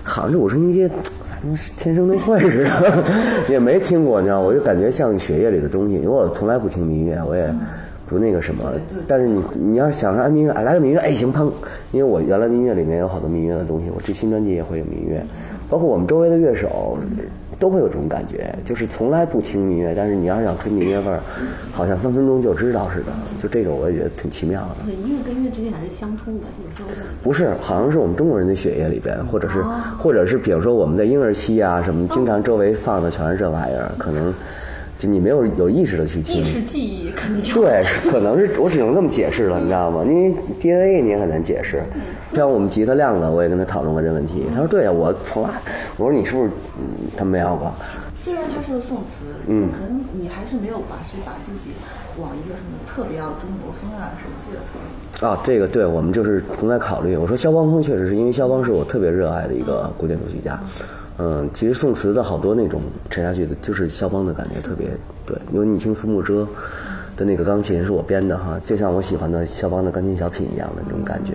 [0.02, 0.90] 好像这五声音阶。
[1.76, 3.04] 天生都会似的，
[3.48, 5.94] 也没听过，你知道，我就感觉像血液里的东西。
[5.94, 7.52] 因为我从来不听民乐，我也
[8.06, 8.72] 不那个什么。
[9.06, 11.50] 但是你你要想说民乐，哎，来个民乐，哎，行，砰！
[11.90, 15.20] 因为我原来的音乐里面有好多民乐的东西，我这新专辑也会有民乐，
[15.68, 16.96] 包括我们周围的乐手。
[17.62, 21.20] 都会有这种感觉，就是从来不听民乐，但是你要是想吹民乐味儿，
[21.70, 23.12] 好像分分钟就知道似的。
[23.38, 24.84] 就这个，我也觉得挺奇妙的。
[24.84, 26.96] 对，音乐跟音乐之间还是相通的，有交流。
[27.22, 29.62] 不是，好像是我们中国人的血液里边，或者是，
[29.96, 34.34] 或者是，比如说我们在婴儿期啊什么，经常周围放的全是这玩意儿，可能。
[35.06, 40.04] 你没有有意识的去听，意识记忆肯定对，可能是我只能这么解释了，你知道吗？
[40.04, 41.82] 因为 DNA 你也很难解释。
[42.34, 44.46] 像我们吉他亮子，我也跟他讨论过这问题。
[44.50, 45.50] 他说：“对呀，我从来，
[45.98, 46.50] 我说你是不是
[47.16, 47.70] 他没有过？
[48.24, 51.74] 虽然他是个宋词，嗯，可能你还是没有把去把自己
[52.18, 55.28] 往一个什么特别要中国风啊什么这个。
[55.28, 57.16] 啊，这个对我们就是正在考虑。
[57.16, 60.86] 我说肖邦风确实是因为肖邦是我特别热爱的一个古典作曲家。”嗯，
[61.52, 64.88] 其实宋词的好多那种沉下去的，就是肖邦的感觉特别
[65.26, 65.36] 对。
[65.52, 66.46] 因为你听苏幕遮
[67.16, 71.34] 的那个钢琴是我编的哈，就像我喜欢的肖邦的钢琴小品一样的那种感觉。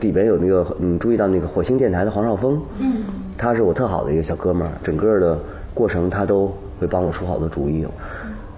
[0.00, 3.02] 里边有那个，你注意到那个火星电台的黄少峰，嗯，
[3.36, 5.38] 他是我特好的一个小哥们儿，整个的
[5.74, 6.46] 过程他都
[6.78, 7.86] 会帮我出好多主意。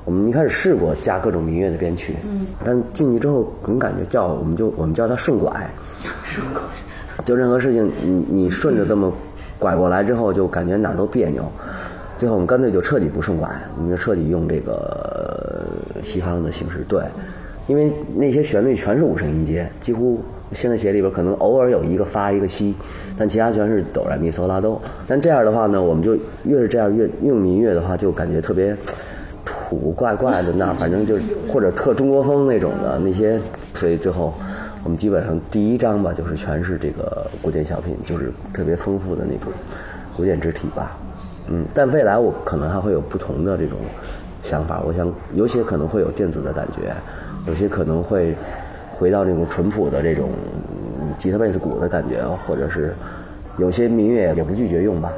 [0.05, 5.51] 我们一开始试过加各种民乐的编曲，嗯，但进去之后总感觉叫我们就我们叫他顺拐，
[6.25, 6.63] 顺拐，
[7.25, 9.11] 就任何事情你你顺着这么。
[9.59, 11.43] 拐过来之后就感觉哪儿都别扭，
[12.17, 15.65] 最后我们干脆就彻底不顺拐，我们就彻底用这个
[16.05, 16.85] 西方的形式。
[16.89, 17.03] 对，
[17.67, 20.21] 因为那些旋律全是五声音阶，几乎
[20.53, 22.75] 现在写里边可能偶尔有一个发一个西，
[23.17, 24.81] 但其他全是哆来咪嗦拉哆。
[25.07, 28.77] 但这样的话呢，我们就越是这样越用民乐的话，就感觉特别
[29.45, 31.19] 土怪怪的，那反正就
[31.53, 33.41] 或者特中国风那种的那些，
[33.75, 34.33] 所以最后。
[34.89, 39.53] 我们基本上第一章吧，就是全是这个古典小品，就是特别丰富的那种
[40.17, 40.97] 古典肢体吧。
[41.49, 43.77] 嗯，但未来我可能还会有不同的这种
[44.43, 44.81] 想法。
[44.81, 46.91] 我想有些可能会有电子的感觉，
[47.47, 48.35] 有些可能会
[48.91, 50.31] 回到那种淳朴的这种
[51.19, 52.95] 吉他、贝斯、鼓的感觉，或者是
[53.59, 55.13] 有些民乐也不拒绝用吧。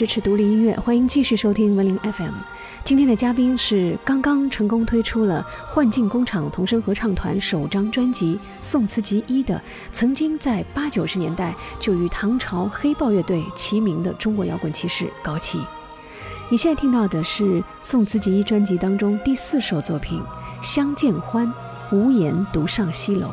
[0.00, 2.32] 支持独立音乐，欢迎继续收听文林 FM。
[2.82, 9.60] 今天的嘉宾是刚刚成功推出了幻境工厂童声合唱团首张专辑《宋词集一》的，
[9.92, 15.60] 曾经在八九十年代就与唐朝黑豹乐队齐名的中国摇滚骑士高旗。
[16.48, 20.18] 你现在听到的是《宋词集一》专辑当中第四首作品
[20.66, 21.46] 《相见欢》，
[21.94, 23.30] 无言独上西楼。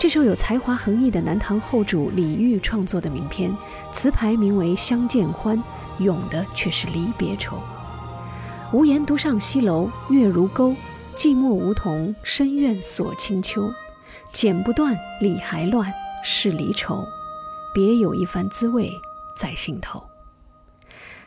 [0.00, 3.54] 这首有才华横溢的南唐后主李煜创作的名篇，
[3.92, 5.58] 词牌名为《相见欢》，
[5.98, 7.60] 咏的却是离别愁。
[8.72, 10.74] 无言独上西楼，月如钩。
[11.14, 13.70] 寂寞梧桐深院锁清秋。
[14.32, 15.92] 剪不断，理还乱，
[16.24, 17.04] 是离愁。
[17.74, 18.98] 别有一番滋味
[19.34, 20.02] 在心头。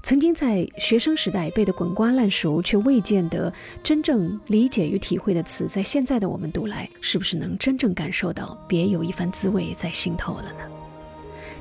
[0.04, 3.52] 曾经在学生时代背得滚瓜烂熟，却未见得
[3.82, 10.70] 真正理解与体会的词，在现在的我们读来，是不是能真正感受到别有一番滋味在心头了呢？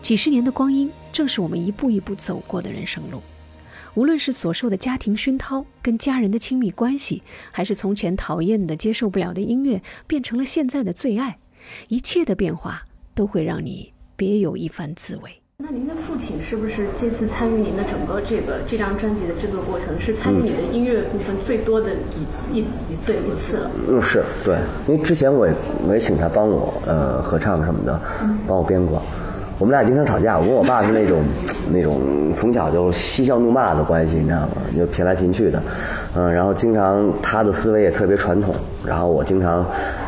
[0.03, 3.23] 几十年的光阴，正是我们一步一步走过的人生路。
[3.95, 7.23] 无论是所受的家庭熏陶，跟家人的亲密关系，
[7.53, 11.39] 还是从前讨厌的、接受不了的音乐，变成了现在的最爱，
[11.87, 12.85] 一切的变化
[13.15, 15.42] 都会让你别有一番滋味。
[15.59, 21.91] 那您的父亲是不是这次参与您的整个这个这张专辑的制作过程，是参与你的音乐部分最多的
[22.51, 23.71] 一一一对一次了？
[23.89, 24.57] 嗯，是对，
[24.89, 25.55] 因为之前我也
[25.87, 28.01] 我也请他帮我呃合唱什么的，
[28.47, 29.01] 帮我编过。
[29.59, 31.23] 我们俩经常吵架，我跟我爸是那种
[31.71, 34.49] 那种从小就嬉笑怒骂的关系，你知道吗？
[34.77, 35.63] 就贫来贫去的，
[36.17, 38.53] 嗯，然后经常他的思维也特别传统，
[38.85, 39.65] 然后我经常。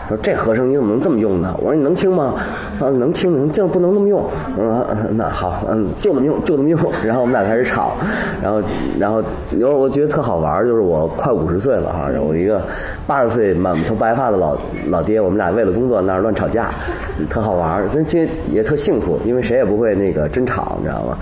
[0.06, 1.56] 说这和声你怎么能这么用呢？
[1.60, 2.34] 我说你能听吗？
[2.80, 4.24] 啊，能听能，就不能那么用。
[4.58, 4.84] 嗯，
[5.16, 6.78] 那好，嗯，就这么用，就这么用。
[7.04, 7.92] 然后我们俩开始吵，
[8.42, 8.62] 然后，
[8.98, 9.22] 然后
[9.58, 12.60] 有我觉得特好玩，就是我快五十岁了哈，我一个
[13.06, 14.56] 八十岁满头白发的老
[14.88, 16.70] 老爹，我们俩为了工作那儿乱吵架，
[17.28, 21.16] 特好玩，这也特幸福，因为谁也不会那个真吵，你知道吗？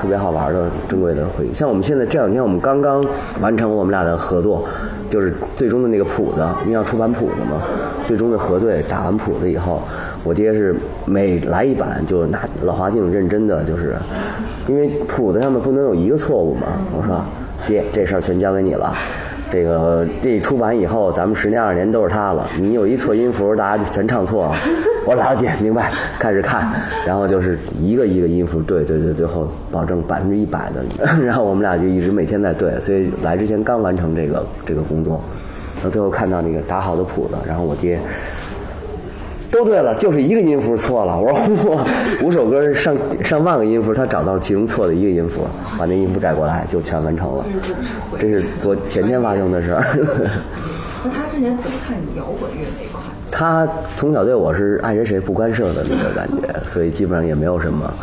[0.00, 1.54] 特别好玩的珍贵的回忆。
[1.54, 3.02] 像我们现在这两天，我们刚刚
[3.40, 4.64] 完成我们俩的合作。
[5.10, 7.62] 就是最终的那个谱子，因为要出版谱子嘛。
[8.04, 9.80] 最终的核对打完谱子以后，
[10.24, 13.94] 我爹是每来一版就拿老花镜认真的，就是
[14.66, 16.66] 因为谱子上面不能有一个错误嘛。
[16.96, 17.22] 我说
[17.66, 18.94] 爹，这事儿全交给你了。
[19.52, 22.48] 这个这出版以后，咱们十年二十年都是他了。
[22.58, 24.56] 你有一错音符，大家就全唱错了。
[25.06, 26.72] 我了解明白，开始看，
[27.06, 30.82] 然后就是一个一个音符对对对，最后保证百分之一百的。
[31.22, 35.20] 然后我们俩就一直每天在对，所以来之前刚完成这个这个工作，
[35.76, 38.00] 然后最后看到那个打好的谱子，然后我爹
[39.54, 41.16] 都对了，就是一个音符错了。
[41.22, 41.86] 我说哇，
[42.24, 45.42] 五首歌上上万个音符，他找到其中错的一个音符，
[45.78, 47.46] 把那音符改过来就全完成了。
[48.18, 49.84] 这是昨前天发生的事儿。
[51.04, 53.00] 那他之前怎么看你摇滚乐那块？
[53.30, 57.94] 他从小对我是爱谁谁不干涉的那个感觉，所以基本上也没有什么，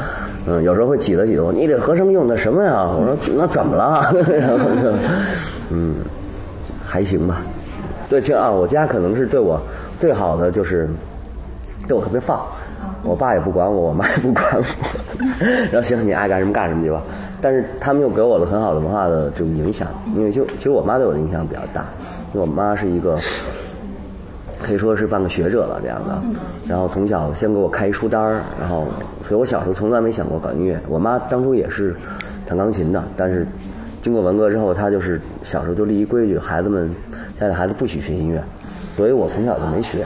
[0.45, 2.89] 嗯，有时候会挤得挤我，你这和声用的什么呀？
[2.89, 4.09] 我说那怎么了？
[4.39, 4.93] 然后就，
[5.69, 5.95] 嗯，
[6.85, 7.41] 还行吧。
[8.07, 9.59] 对，这啊，我家可能是对我
[9.99, 10.89] 最好的就是
[11.87, 12.45] 对我特别放，
[13.03, 14.63] 我爸也不管我，我妈也不管我，
[15.71, 17.01] 然后行，你爱干什么干什么去吧。
[17.41, 21.85] 但是他们又给我了很好的文化的这种影响，因为就其实我妈对我的影响比较大，
[22.33, 23.19] 因为我妈是一个。
[24.63, 26.21] 可以说是半个学者了这样的，
[26.67, 28.85] 然后从小先给我开一书单儿，然后，
[29.23, 30.79] 所以我小时候从来没想过搞音乐。
[30.87, 31.95] 我妈当初也是
[32.45, 33.43] 弹钢琴的，但是
[34.03, 36.93] 经过文革之后，她就是小时候就立一规矩，孩子们
[37.39, 38.39] 现在孩子不许学音乐，
[38.95, 40.05] 所以我从小就没学，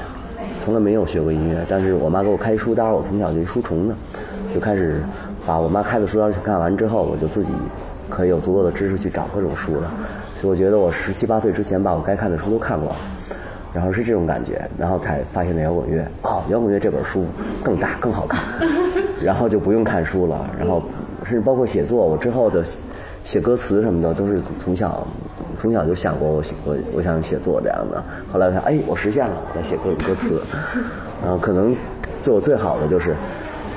[0.66, 1.64] 从来没有学过音乐。
[1.70, 3.96] 但是我妈给我开书单儿，我从小就书虫呢，
[4.52, 5.00] 就开始
[5.46, 7.54] 把我妈开的书单去看完之后，我就自己
[8.10, 9.94] 可以有足够的知识去找各种书了。
[10.36, 12.96] 所以我觉得我十七八岁之前把我该看的书都看过了。
[13.74, 16.02] 然后是这种感觉，然后才发现的摇滚乐。
[16.22, 17.26] 哦，摇滚乐这本书
[17.62, 18.42] 更大更好看，
[19.22, 20.50] 然后就不用看书了。
[20.58, 20.82] 然后
[21.26, 22.64] 甚至包括写作，我之后的
[23.26, 25.06] 写歌词什么的，都是从小
[25.56, 28.04] 从小就想过我写我我想写作这样的。
[28.32, 30.42] 后来我想，哎，我实现了，在写各种歌词。
[31.22, 31.76] 然后可能
[32.24, 33.16] 对我最好的就是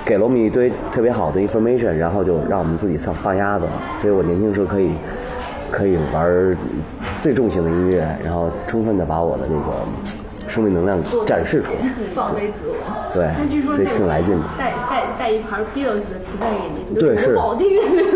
[0.04, 3.72] 给了我们一堆特别好的 information，然后就让我们自己放放鸭子了。
[3.96, 4.90] 所以我年轻时候可以。
[5.70, 6.56] 可以玩
[7.20, 11.80] 最重型的音乐，然后充分的把我的那个生命能量展示出来，
[12.14, 12.74] 放飞自我。
[13.12, 13.28] 对，
[13.76, 14.44] 所以挺来劲的。
[15.18, 17.66] 带一盘 Beatles 的磁带给你，对，是好听。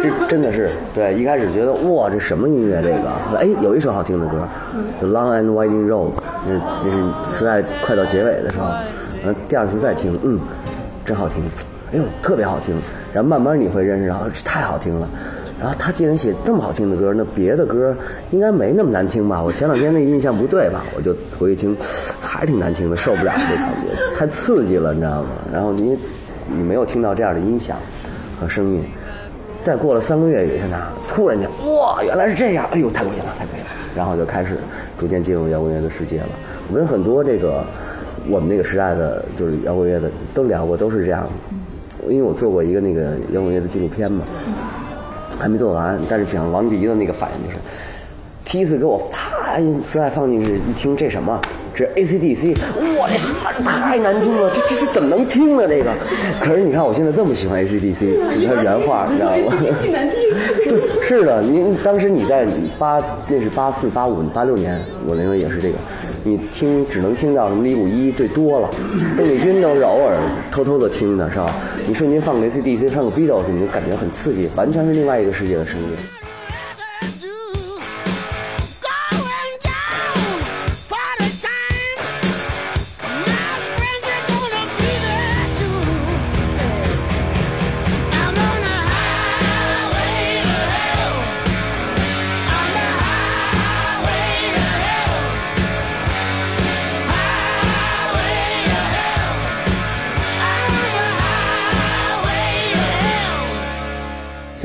[0.02, 2.80] 这真的是对，一开始觉得哇，这什么音乐？
[2.82, 4.48] 这个，哎，有一首好听的歌，
[5.06, 6.10] 《Long and Winding Road》，
[6.46, 8.66] 那那是磁带快到结尾的时候，
[9.26, 10.38] 嗯，第二次再听，嗯，
[11.04, 11.42] 真好听，
[11.92, 12.74] 哎呦，特别好听。
[13.12, 15.08] 然后慢慢你会认识到，这太好听了。
[15.60, 17.94] 然后他既然写这么好听的歌，那别的歌
[18.32, 19.40] 应该没那么难听吧？
[19.40, 20.82] 我前两天那印象不对吧？
[20.96, 21.76] 我就回去听，
[22.20, 25.28] 还是挺难听的，受不了这感觉，太刺激了，你知道吗？
[25.52, 25.96] 然后因为
[26.56, 27.76] 你没有听到这样的音响
[28.40, 28.84] 和声音，
[29.62, 30.76] 再过了三个月有一天呢，
[31.08, 34.56] 突然间哇，原来是这样，哎呦，太过瘾了，太过瘾了，然后就开始
[34.98, 36.28] 逐渐进入摇滚乐的世界了。
[36.70, 37.64] 我跟很多这个
[38.28, 41.26] 我们那个时代的就是摇滚乐的都聊过，都是这样。
[42.08, 44.24] 因为我做过一个那个摇滚乐的纪录片嘛，
[45.38, 47.58] 还没做完，但是讲王迪的那个反应就是，
[48.52, 51.40] 第一次给我啪磁带放进去一听，这什么？
[51.74, 52.54] 这 AC/DC，
[52.98, 55.66] 哇，这太难听了，这这是怎么能听呢？
[55.66, 55.90] 这个，
[56.38, 59.56] 可是你看我现在这么喜欢 AC/DC，你看原话，你知道吗？
[60.68, 62.46] 对，是的，您当时你在
[62.78, 65.76] 八，那是八四、八五、八六年，我认为也是这个。
[66.22, 68.68] 你听只能听到什么李谷一对多了，
[69.16, 70.18] 邓丽君都是偶尔
[70.50, 71.54] 偷偷的听的，是吧？
[71.86, 75.88] 你瞬间放个 AC/DC，放个 Beatles，你就感觉很刺激，完全是另外一个世界的声音。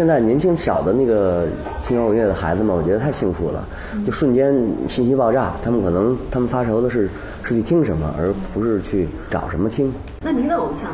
[0.07, 1.45] 现在年轻小的那个
[1.83, 3.67] 听摇滚乐的孩子们，我觉得太幸福了，
[4.05, 4.55] 就瞬间
[4.87, 5.51] 信息爆炸。
[5.61, 7.09] 他们可能他们发愁的是
[7.43, 9.91] 是去听什么，而不是去找什么听。
[10.21, 10.89] 那您的偶像？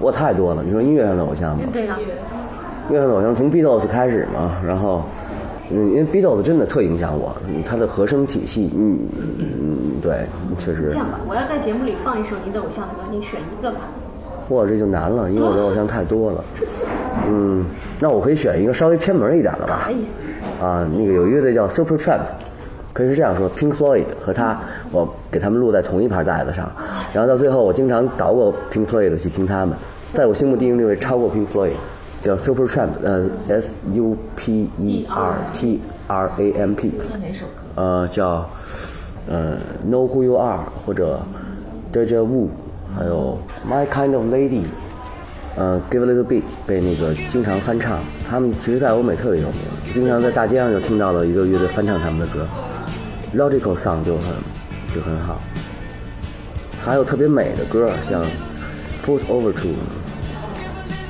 [0.00, 0.64] 我太多了。
[0.64, 1.62] 你说音乐上的偶像吗？
[1.72, 1.96] 对呀。
[2.88, 5.04] 音乐上的偶像从 Beatles 开始嘛，然后，
[5.70, 7.32] 嗯，因为 Beatles 真的特影响我，
[7.64, 8.98] 他的和声体系，嗯
[9.38, 10.26] 嗯，对，
[10.58, 10.88] 确实。
[10.90, 13.78] 这样吧，我要在节目里放一首您的偶像的歌，你选一个吧。
[14.48, 16.42] 嚯，这就难了，因为我的偶像太多了。
[17.26, 17.64] 嗯，
[17.98, 19.82] 那我可以选一个稍微偏门一点的吧。
[19.86, 20.04] 可以。
[20.60, 22.20] 啊，那个有乐队叫 Super Tramp，
[22.92, 24.58] 可以是这样说：Pink Floyd 和他，
[24.90, 26.70] 我给他们录在同一盘带子上，
[27.14, 29.74] 然后到最后我经常倒过 Pink Floyd 去听他们，
[30.12, 31.72] 在我心目第一位超过 Pink Floyd，
[32.22, 36.92] 叫 Super Tramp，呃，S U P E R T R A M P。
[37.22, 37.52] 哪首歌？
[37.76, 38.46] 呃，叫
[39.28, 39.56] 呃
[39.88, 41.20] Know Who You Are 或者
[41.92, 42.48] Deja Vu，
[42.94, 44.64] 还有 My Kind of Lady。
[45.56, 47.98] 呃，Give a little bit 被那个经常翻唱，
[48.28, 49.58] 他们其实在欧美特别有名，
[49.92, 52.46] 经常在大街上就听到了一个乐队翻唱他们的歌
[53.34, 54.34] ，Logical Song 就很
[54.94, 55.40] 就很好，
[56.80, 58.22] 还有特别美的歌，像
[59.04, 59.68] Foot Over To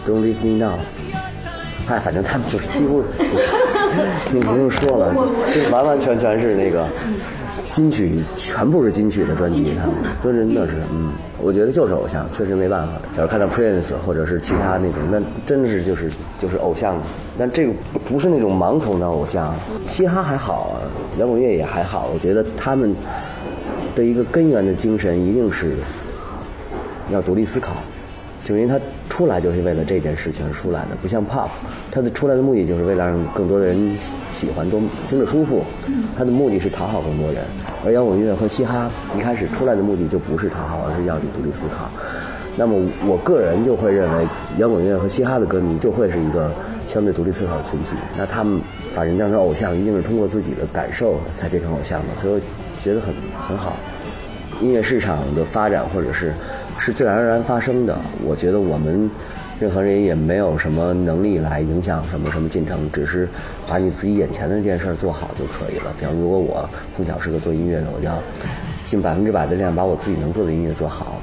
[0.07, 0.78] Don't Leave Me Now，
[1.88, 3.05] 哎，反正他们就是几乎，
[4.32, 5.14] 你不用说了，
[5.55, 6.86] 就完完全全是那个。
[7.72, 11.12] 金曲全部是金曲的专辑，他们真真的是，嗯，
[11.43, 12.93] 我觉得就是偶像，确实没办法。
[13.16, 16.97] 要是看到 Prince 或者是其他那种，那真的是就是就是偶像。
[17.38, 17.72] 但这个
[18.05, 19.55] 不是那种盲从的偶像，
[19.86, 20.80] 嘻哈还好，
[21.18, 22.11] 摇滚乐也还好。
[22.12, 22.95] 我觉得他们
[23.95, 25.76] 的一个根源的精神一定是
[27.11, 27.72] 要独立思考。
[28.51, 31.48] 就因为他出来就是为了这件事情而出来的，不像 pop，
[31.88, 33.96] 他的出来的目的就是为了让更多的人
[34.32, 35.62] 喜欢，多听着舒服。
[36.18, 37.44] 他的目的是讨好更多人，
[37.86, 41.88] 而摇滚乐和嘻哈一开始出来的目的就不是讨好，而是要你独立思考。
[42.57, 42.74] 那么
[43.07, 44.26] 我个人就会认为，
[44.59, 46.53] 摇滚乐和嘻哈的歌迷就会是一个
[46.88, 47.90] 相对独立思考的群体。
[48.18, 48.61] 那他们
[48.96, 52.40] 把人当成偶像，一定是通过自己的感受才变成偶像的，所以我
[52.82, 53.14] 觉得很
[53.46, 53.76] 很好。
[54.61, 56.34] 音乐市场的发展，或者是。
[56.80, 57.96] 是自然而然发生的。
[58.24, 59.08] 我觉得我们
[59.60, 63.28] 任何人也没有什么能力来影响什么什么进程，只是
[63.68, 65.92] 把你自己眼前的那件事做好就可以了。
[66.00, 68.18] 比方，如果我从小是个做音乐的，我要
[68.84, 71.20] 尽百分之百的量把我自己能做的音乐做好。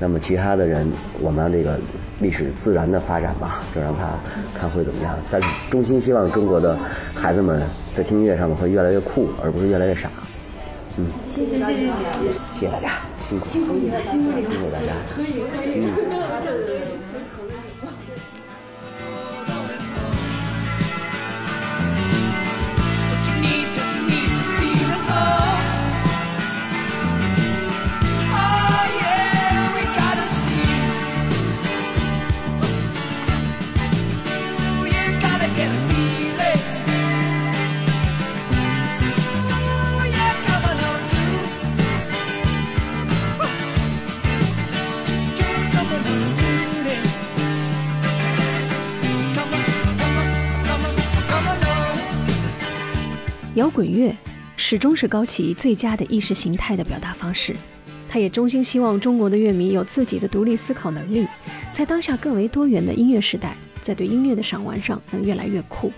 [0.00, 0.86] 那么其他的人，
[1.20, 1.76] 我们这个
[2.20, 4.10] 历史自然的发展吧，就让他
[4.54, 5.18] 看会怎么样。
[5.28, 6.78] 但是衷心希望中国的
[7.14, 7.60] 孩子们
[7.94, 10.08] 在听音乐上面会越来越酷，而不是越来越傻。
[10.98, 13.07] 嗯，谢谢谢谢谢谢大家。
[13.28, 14.94] 辛苦辛苦你了，辛苦你了，辛苦大家。
[15.14, 15.84] 可以可以。
[53.58, 54.16] 摇滚乐
[54.56, 57.56] 始终是高旗最佳的意识形态的表达方式，
[58.08, 61.26] 他也衷心希望中国的乐迷有自己的独立思考能力，
[61.72, 65.92] 在当下更为多元的音乐时代，在对音乐的赏玩上能越来越酷。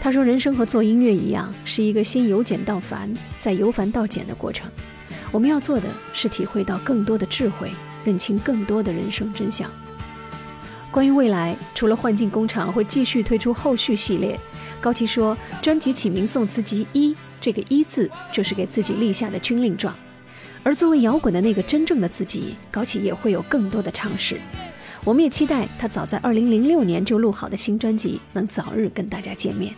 [0.00, 4.68] 他说：“人生和做音乐一样，是一个先由简到繁，再由繁到简的过程。
[5.30, 7.70] 我们要做的是体会到更多的智慧，
[8.04, 9.70] 认清更多的人生真相。”
[10.90, 14.38] 关于未来，除了幻境工厂会继续推出后续系列，
[14.84, 19.94] 高旗说，专辑起名宋词集一，这个一字就是给自己立下的军令状。
[20.62, 24.38] 而作为摇滚的那个真正的自己，高旗也会有更多的尝试。
[25.02, 29.74] 我们也期待他早在2006年就录好的新专辑能早日跟大家见面。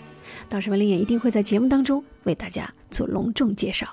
[0.48, 3.86] 到时文林也一定会在节目当中为大家做隆重介绍。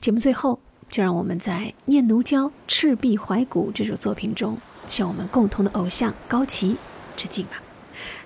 [0.00, 4.56] 节目最后，就让我们在《念奴娇·赤壁怀古》这首作品中，
[4.88, 6.76] 向我们共同的偶像高旗
[7.16, 7.60] 致敬吧。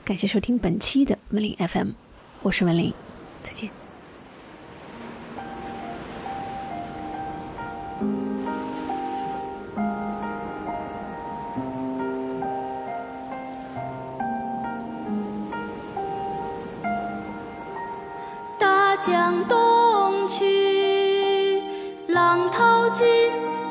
[0.04, 1.92] 感谢收听本期的文林 FM，
[2.42, 2.92] 我是文林，
[3.42, 3.70] 再见。
[18.58, 21.62] 大江东去，
[22.08, 23.06] 浪淘尽，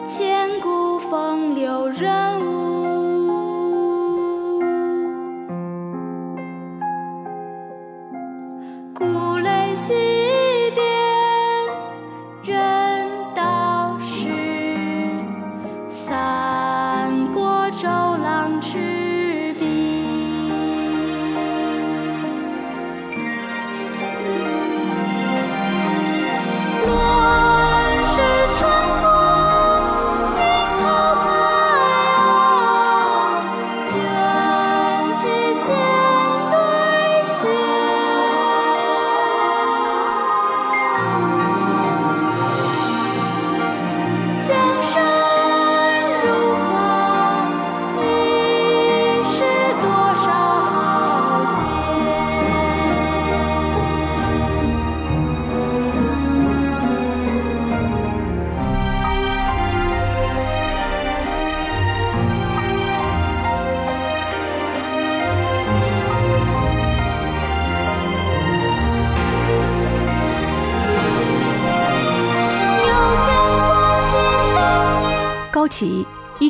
[0.08, 2.63] 千古风流人物。
[9.76, 10.13] 心。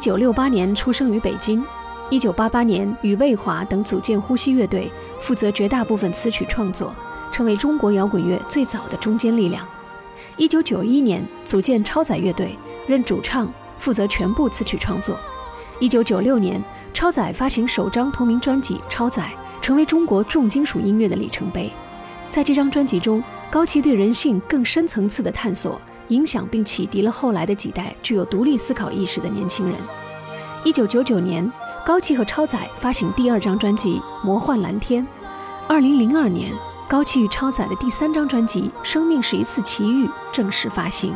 [0.04, 1.64] 九六八年出生于北京，
[2.10, 4.92] 一九八八年与魏华等组建呼吸乐队，
[5.22, 6.94] 负责绝大部分词曲创作，
[7.32, 9.66] 成为中国摇滚乐最早的中坚力量。
[10.36, 12.54] 一九九一年组建超载乐队，
[12.86, 13.50] 任主唱，
[13.80, 15.18] 负责全部词曲创作。
[15.80, 16.62] 一九九六年，
[16.94, 19.32] 超载发行首张同名专辑《超载》，
[19.64, 21.72] 成为中国重金属音乐的里程碑。
[22.30, 25.82] 在这张专辑中，高旗对人性更深层次的探索。
[26.10, 29.76] 影响并启迪了后来的几代具有独立思考意识的年轻人。
[30.64, 31.52] 一九九九年，
[31.86, 35.04] 高旗和超载发行第二张专辑《魔幻蓝天》。
[35.68, 36.52] 二零零二年，
[36.88, 41.14] 高旗与超载的第三张专辑《生命是一次奇遇》正式发行。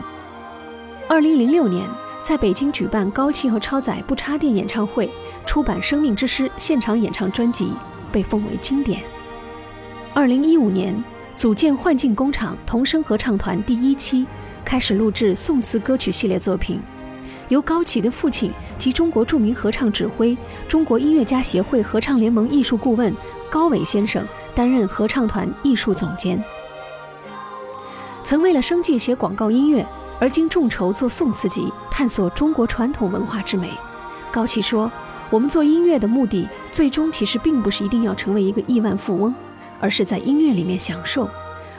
[1.07, 1.87] 二零零六年，
[2.23, 5.09] 在北京举办高旗和超载不插电演唱会，
[5.45, 7.71] 出版《生命之诗》现场演唱专辑，
[8.11, 9.01] 被奉为经典。
[10.13, 11.01] 二零一五年，
[11.35, 14.25] 组建幻境工厂童声合唱团第一期。
[14.67, 16.77] 开始录制宋词歌曲系列作品，
[17.47, 20.37] 由高启的父亲及中国著名合唱指挥、
[20.67, 23.15] 中国音乐家协会合唱联盟艺术顾问
[23.49, 26.43] 高伟先生担任合唱团艺术总监。
[28.25, 29.87] 曾为了生计写广告音乐，
[30.19, 33.69] 而今众筹做宋词集，探索中国传统文化之美。
[34.33, 34.91] 高启说
[35.31, 39.33] ：“我们做音乐的目的，最终其实并不是一定要成为一个亿万富翁，
[39.79, 41.29] 而是在音乐里面享受。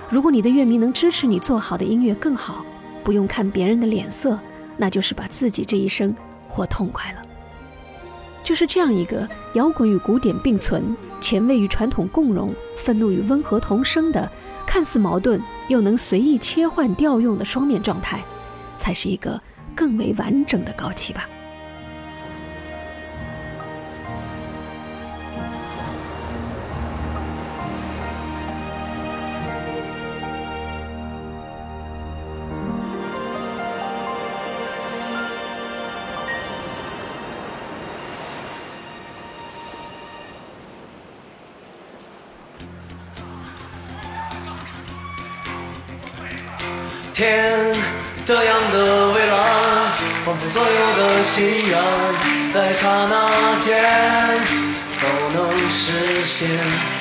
[0.08, 2.64] 如果你的乐迷能支持你做好的音乐更好。”
[3.08, 4.38] 不用看别人的脸色，
[4.76, 6.14] 那就是把自己这一生
[6.46, 7.22] 活痛快了。
[8.44, 14.30] 就是这样一个摇滚与古典并存、前卫与传统共融、愤怒与温和同生的，
[14.66, 18.20] 看似矛盾又能随意切换调用的双面状态，
[18.76, 19.40] 才是一个
[19.74, 21.26] 更为完整的高旗吧。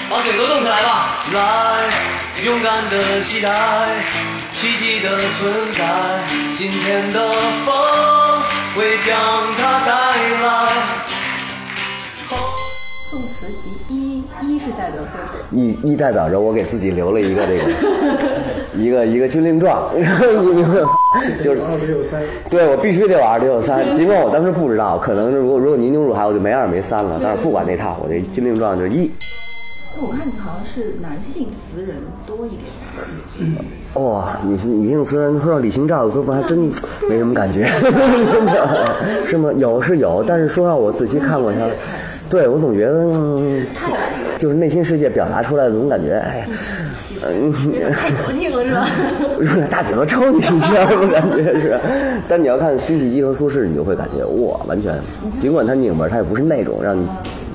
[0.10, 1.14] 把腿都动起来吧！
[1.32, 1.40] 来，
[2.44, 3.50] 勇敢的期待
[4.52, 5.86] 奇迹的存在。
[6.56, 7.20] 今天的
[7.64, 7.76] 风
[8.76, 9.16] 会将
[9.56, 9.92] 它带
[10.42, 10.48] 来。
[13.12, 15.14] 宋词集一一是代表说
[15.52, 17.72] 一一代表着我给自己留了一个这个
[18.74, 20.64] 一个一个军令状，然后你
[21.44, 27.20] 就是二六三，对我必须得有二六三， 尽管我当时不知道，可能如果如果您牛入海，我就没二没三了。
[27.24, 29.10] 但是不管那套，我这军令状就是一。
[30.00, 32.62] 我看你好像是男性词人多一点。
[33.93, 36.72] 哇，女性女性词人说到李清照的歌，我还真
[37.10, 37.66] 没什么感觉，
[39.26, 39.52] 是吗？
[39.58, 41.60] 有是有，但是说让我仔细看过他，
[42.30, 43.08] 对我总觉得，
[44.38, 46.48] 就是内心世界表达出来的总感觉，哎，
[47.26, 47.52] 嗯，
[47.91, 49.66] 太矫情了是吧？
[49.70, 51.80] 大嘴巴抽你一下，我感觉是。
[52.28, 54.93] 但你要看辛弃疾和苏轼，你就会感觉哇，完全，
[55.39, 57.08] 尽管他拧巴，他也不是那种让你。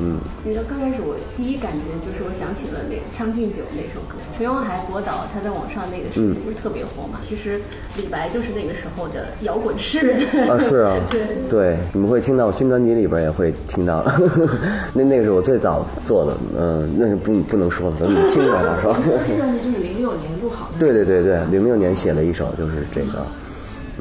[0.03, 7.21] 嗯，你知道刚开始我第一感觉就是我想起了那个《将进酒》那首歌，陈永海博导他在网上那个时候不是特别火嘛？
[7.23, 7.61] 其实
[7.97, 14.03] 李白就是那个时候的摇滚诗人啊，是啊， 对对，你们会听到新专辑里边也会听到，
[14.93, 18.95] 那那个是我最早做的，嗯，那是不不能说的，你听着到时候。
[19.25, 20.79] 新专辑就是零六年录好的。
[20.81, 23.25] 对对对对，零六年写了一首，就是这个。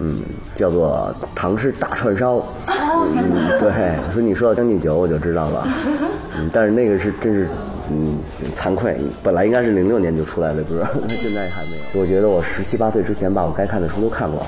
[0.02, 0.24] 嗯，
[0.56, 2.44] 叫做唐诗大串烧。
[2.68, 3.72] 嗯，对，
[4.12, 5.68] 说你说到将进酒，我就知道了。
[6.36, 7.48] 嗯，但是那个是真是，
[7.92, 8.18] 嗯，
[8.58, 12.02] 惭愧，本来应该是零六年就出来的歌， 现在还没有。
[12.02, 14.44] 我觉得我十七八岁之前把我该看的书都看过，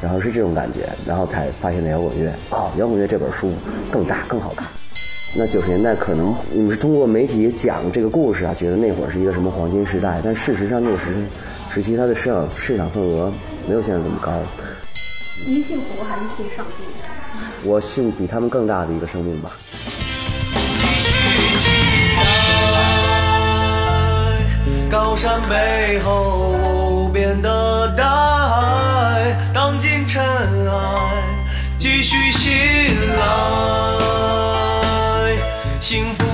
[0.00, 2.30] 然后是这种感觉，然后才发现的摇滚乐。
[2.50, 3.52] 哦，摇滚乐这本书
[3.90, 4.66] 更大更好看。
[5.36, 11.04] 那九十年代可能你们是通过媒体讲这个故事啊，觉得那会儿是一个什么黄金时代，但事实上那个时
[11.70, 13.30] 时期它的市场市场份额
[13.68, 14.32] 没有现在这么高。
[15.46, 16.72] 您信佛还是信上帝？
[17.62, 19.52] 我信比他们更大的一个生命吧。
[20.76, 21.70] 继续期
[22.16, 22.22] 待，
[24.90, 28.04] 高山背后无边的大
[28.48, 31.22] 海，荡尽尘埃，
[31.78, 32.50] 继续醒
[33.16, 33.22] 来，
[35.80, 36.28] 幸福。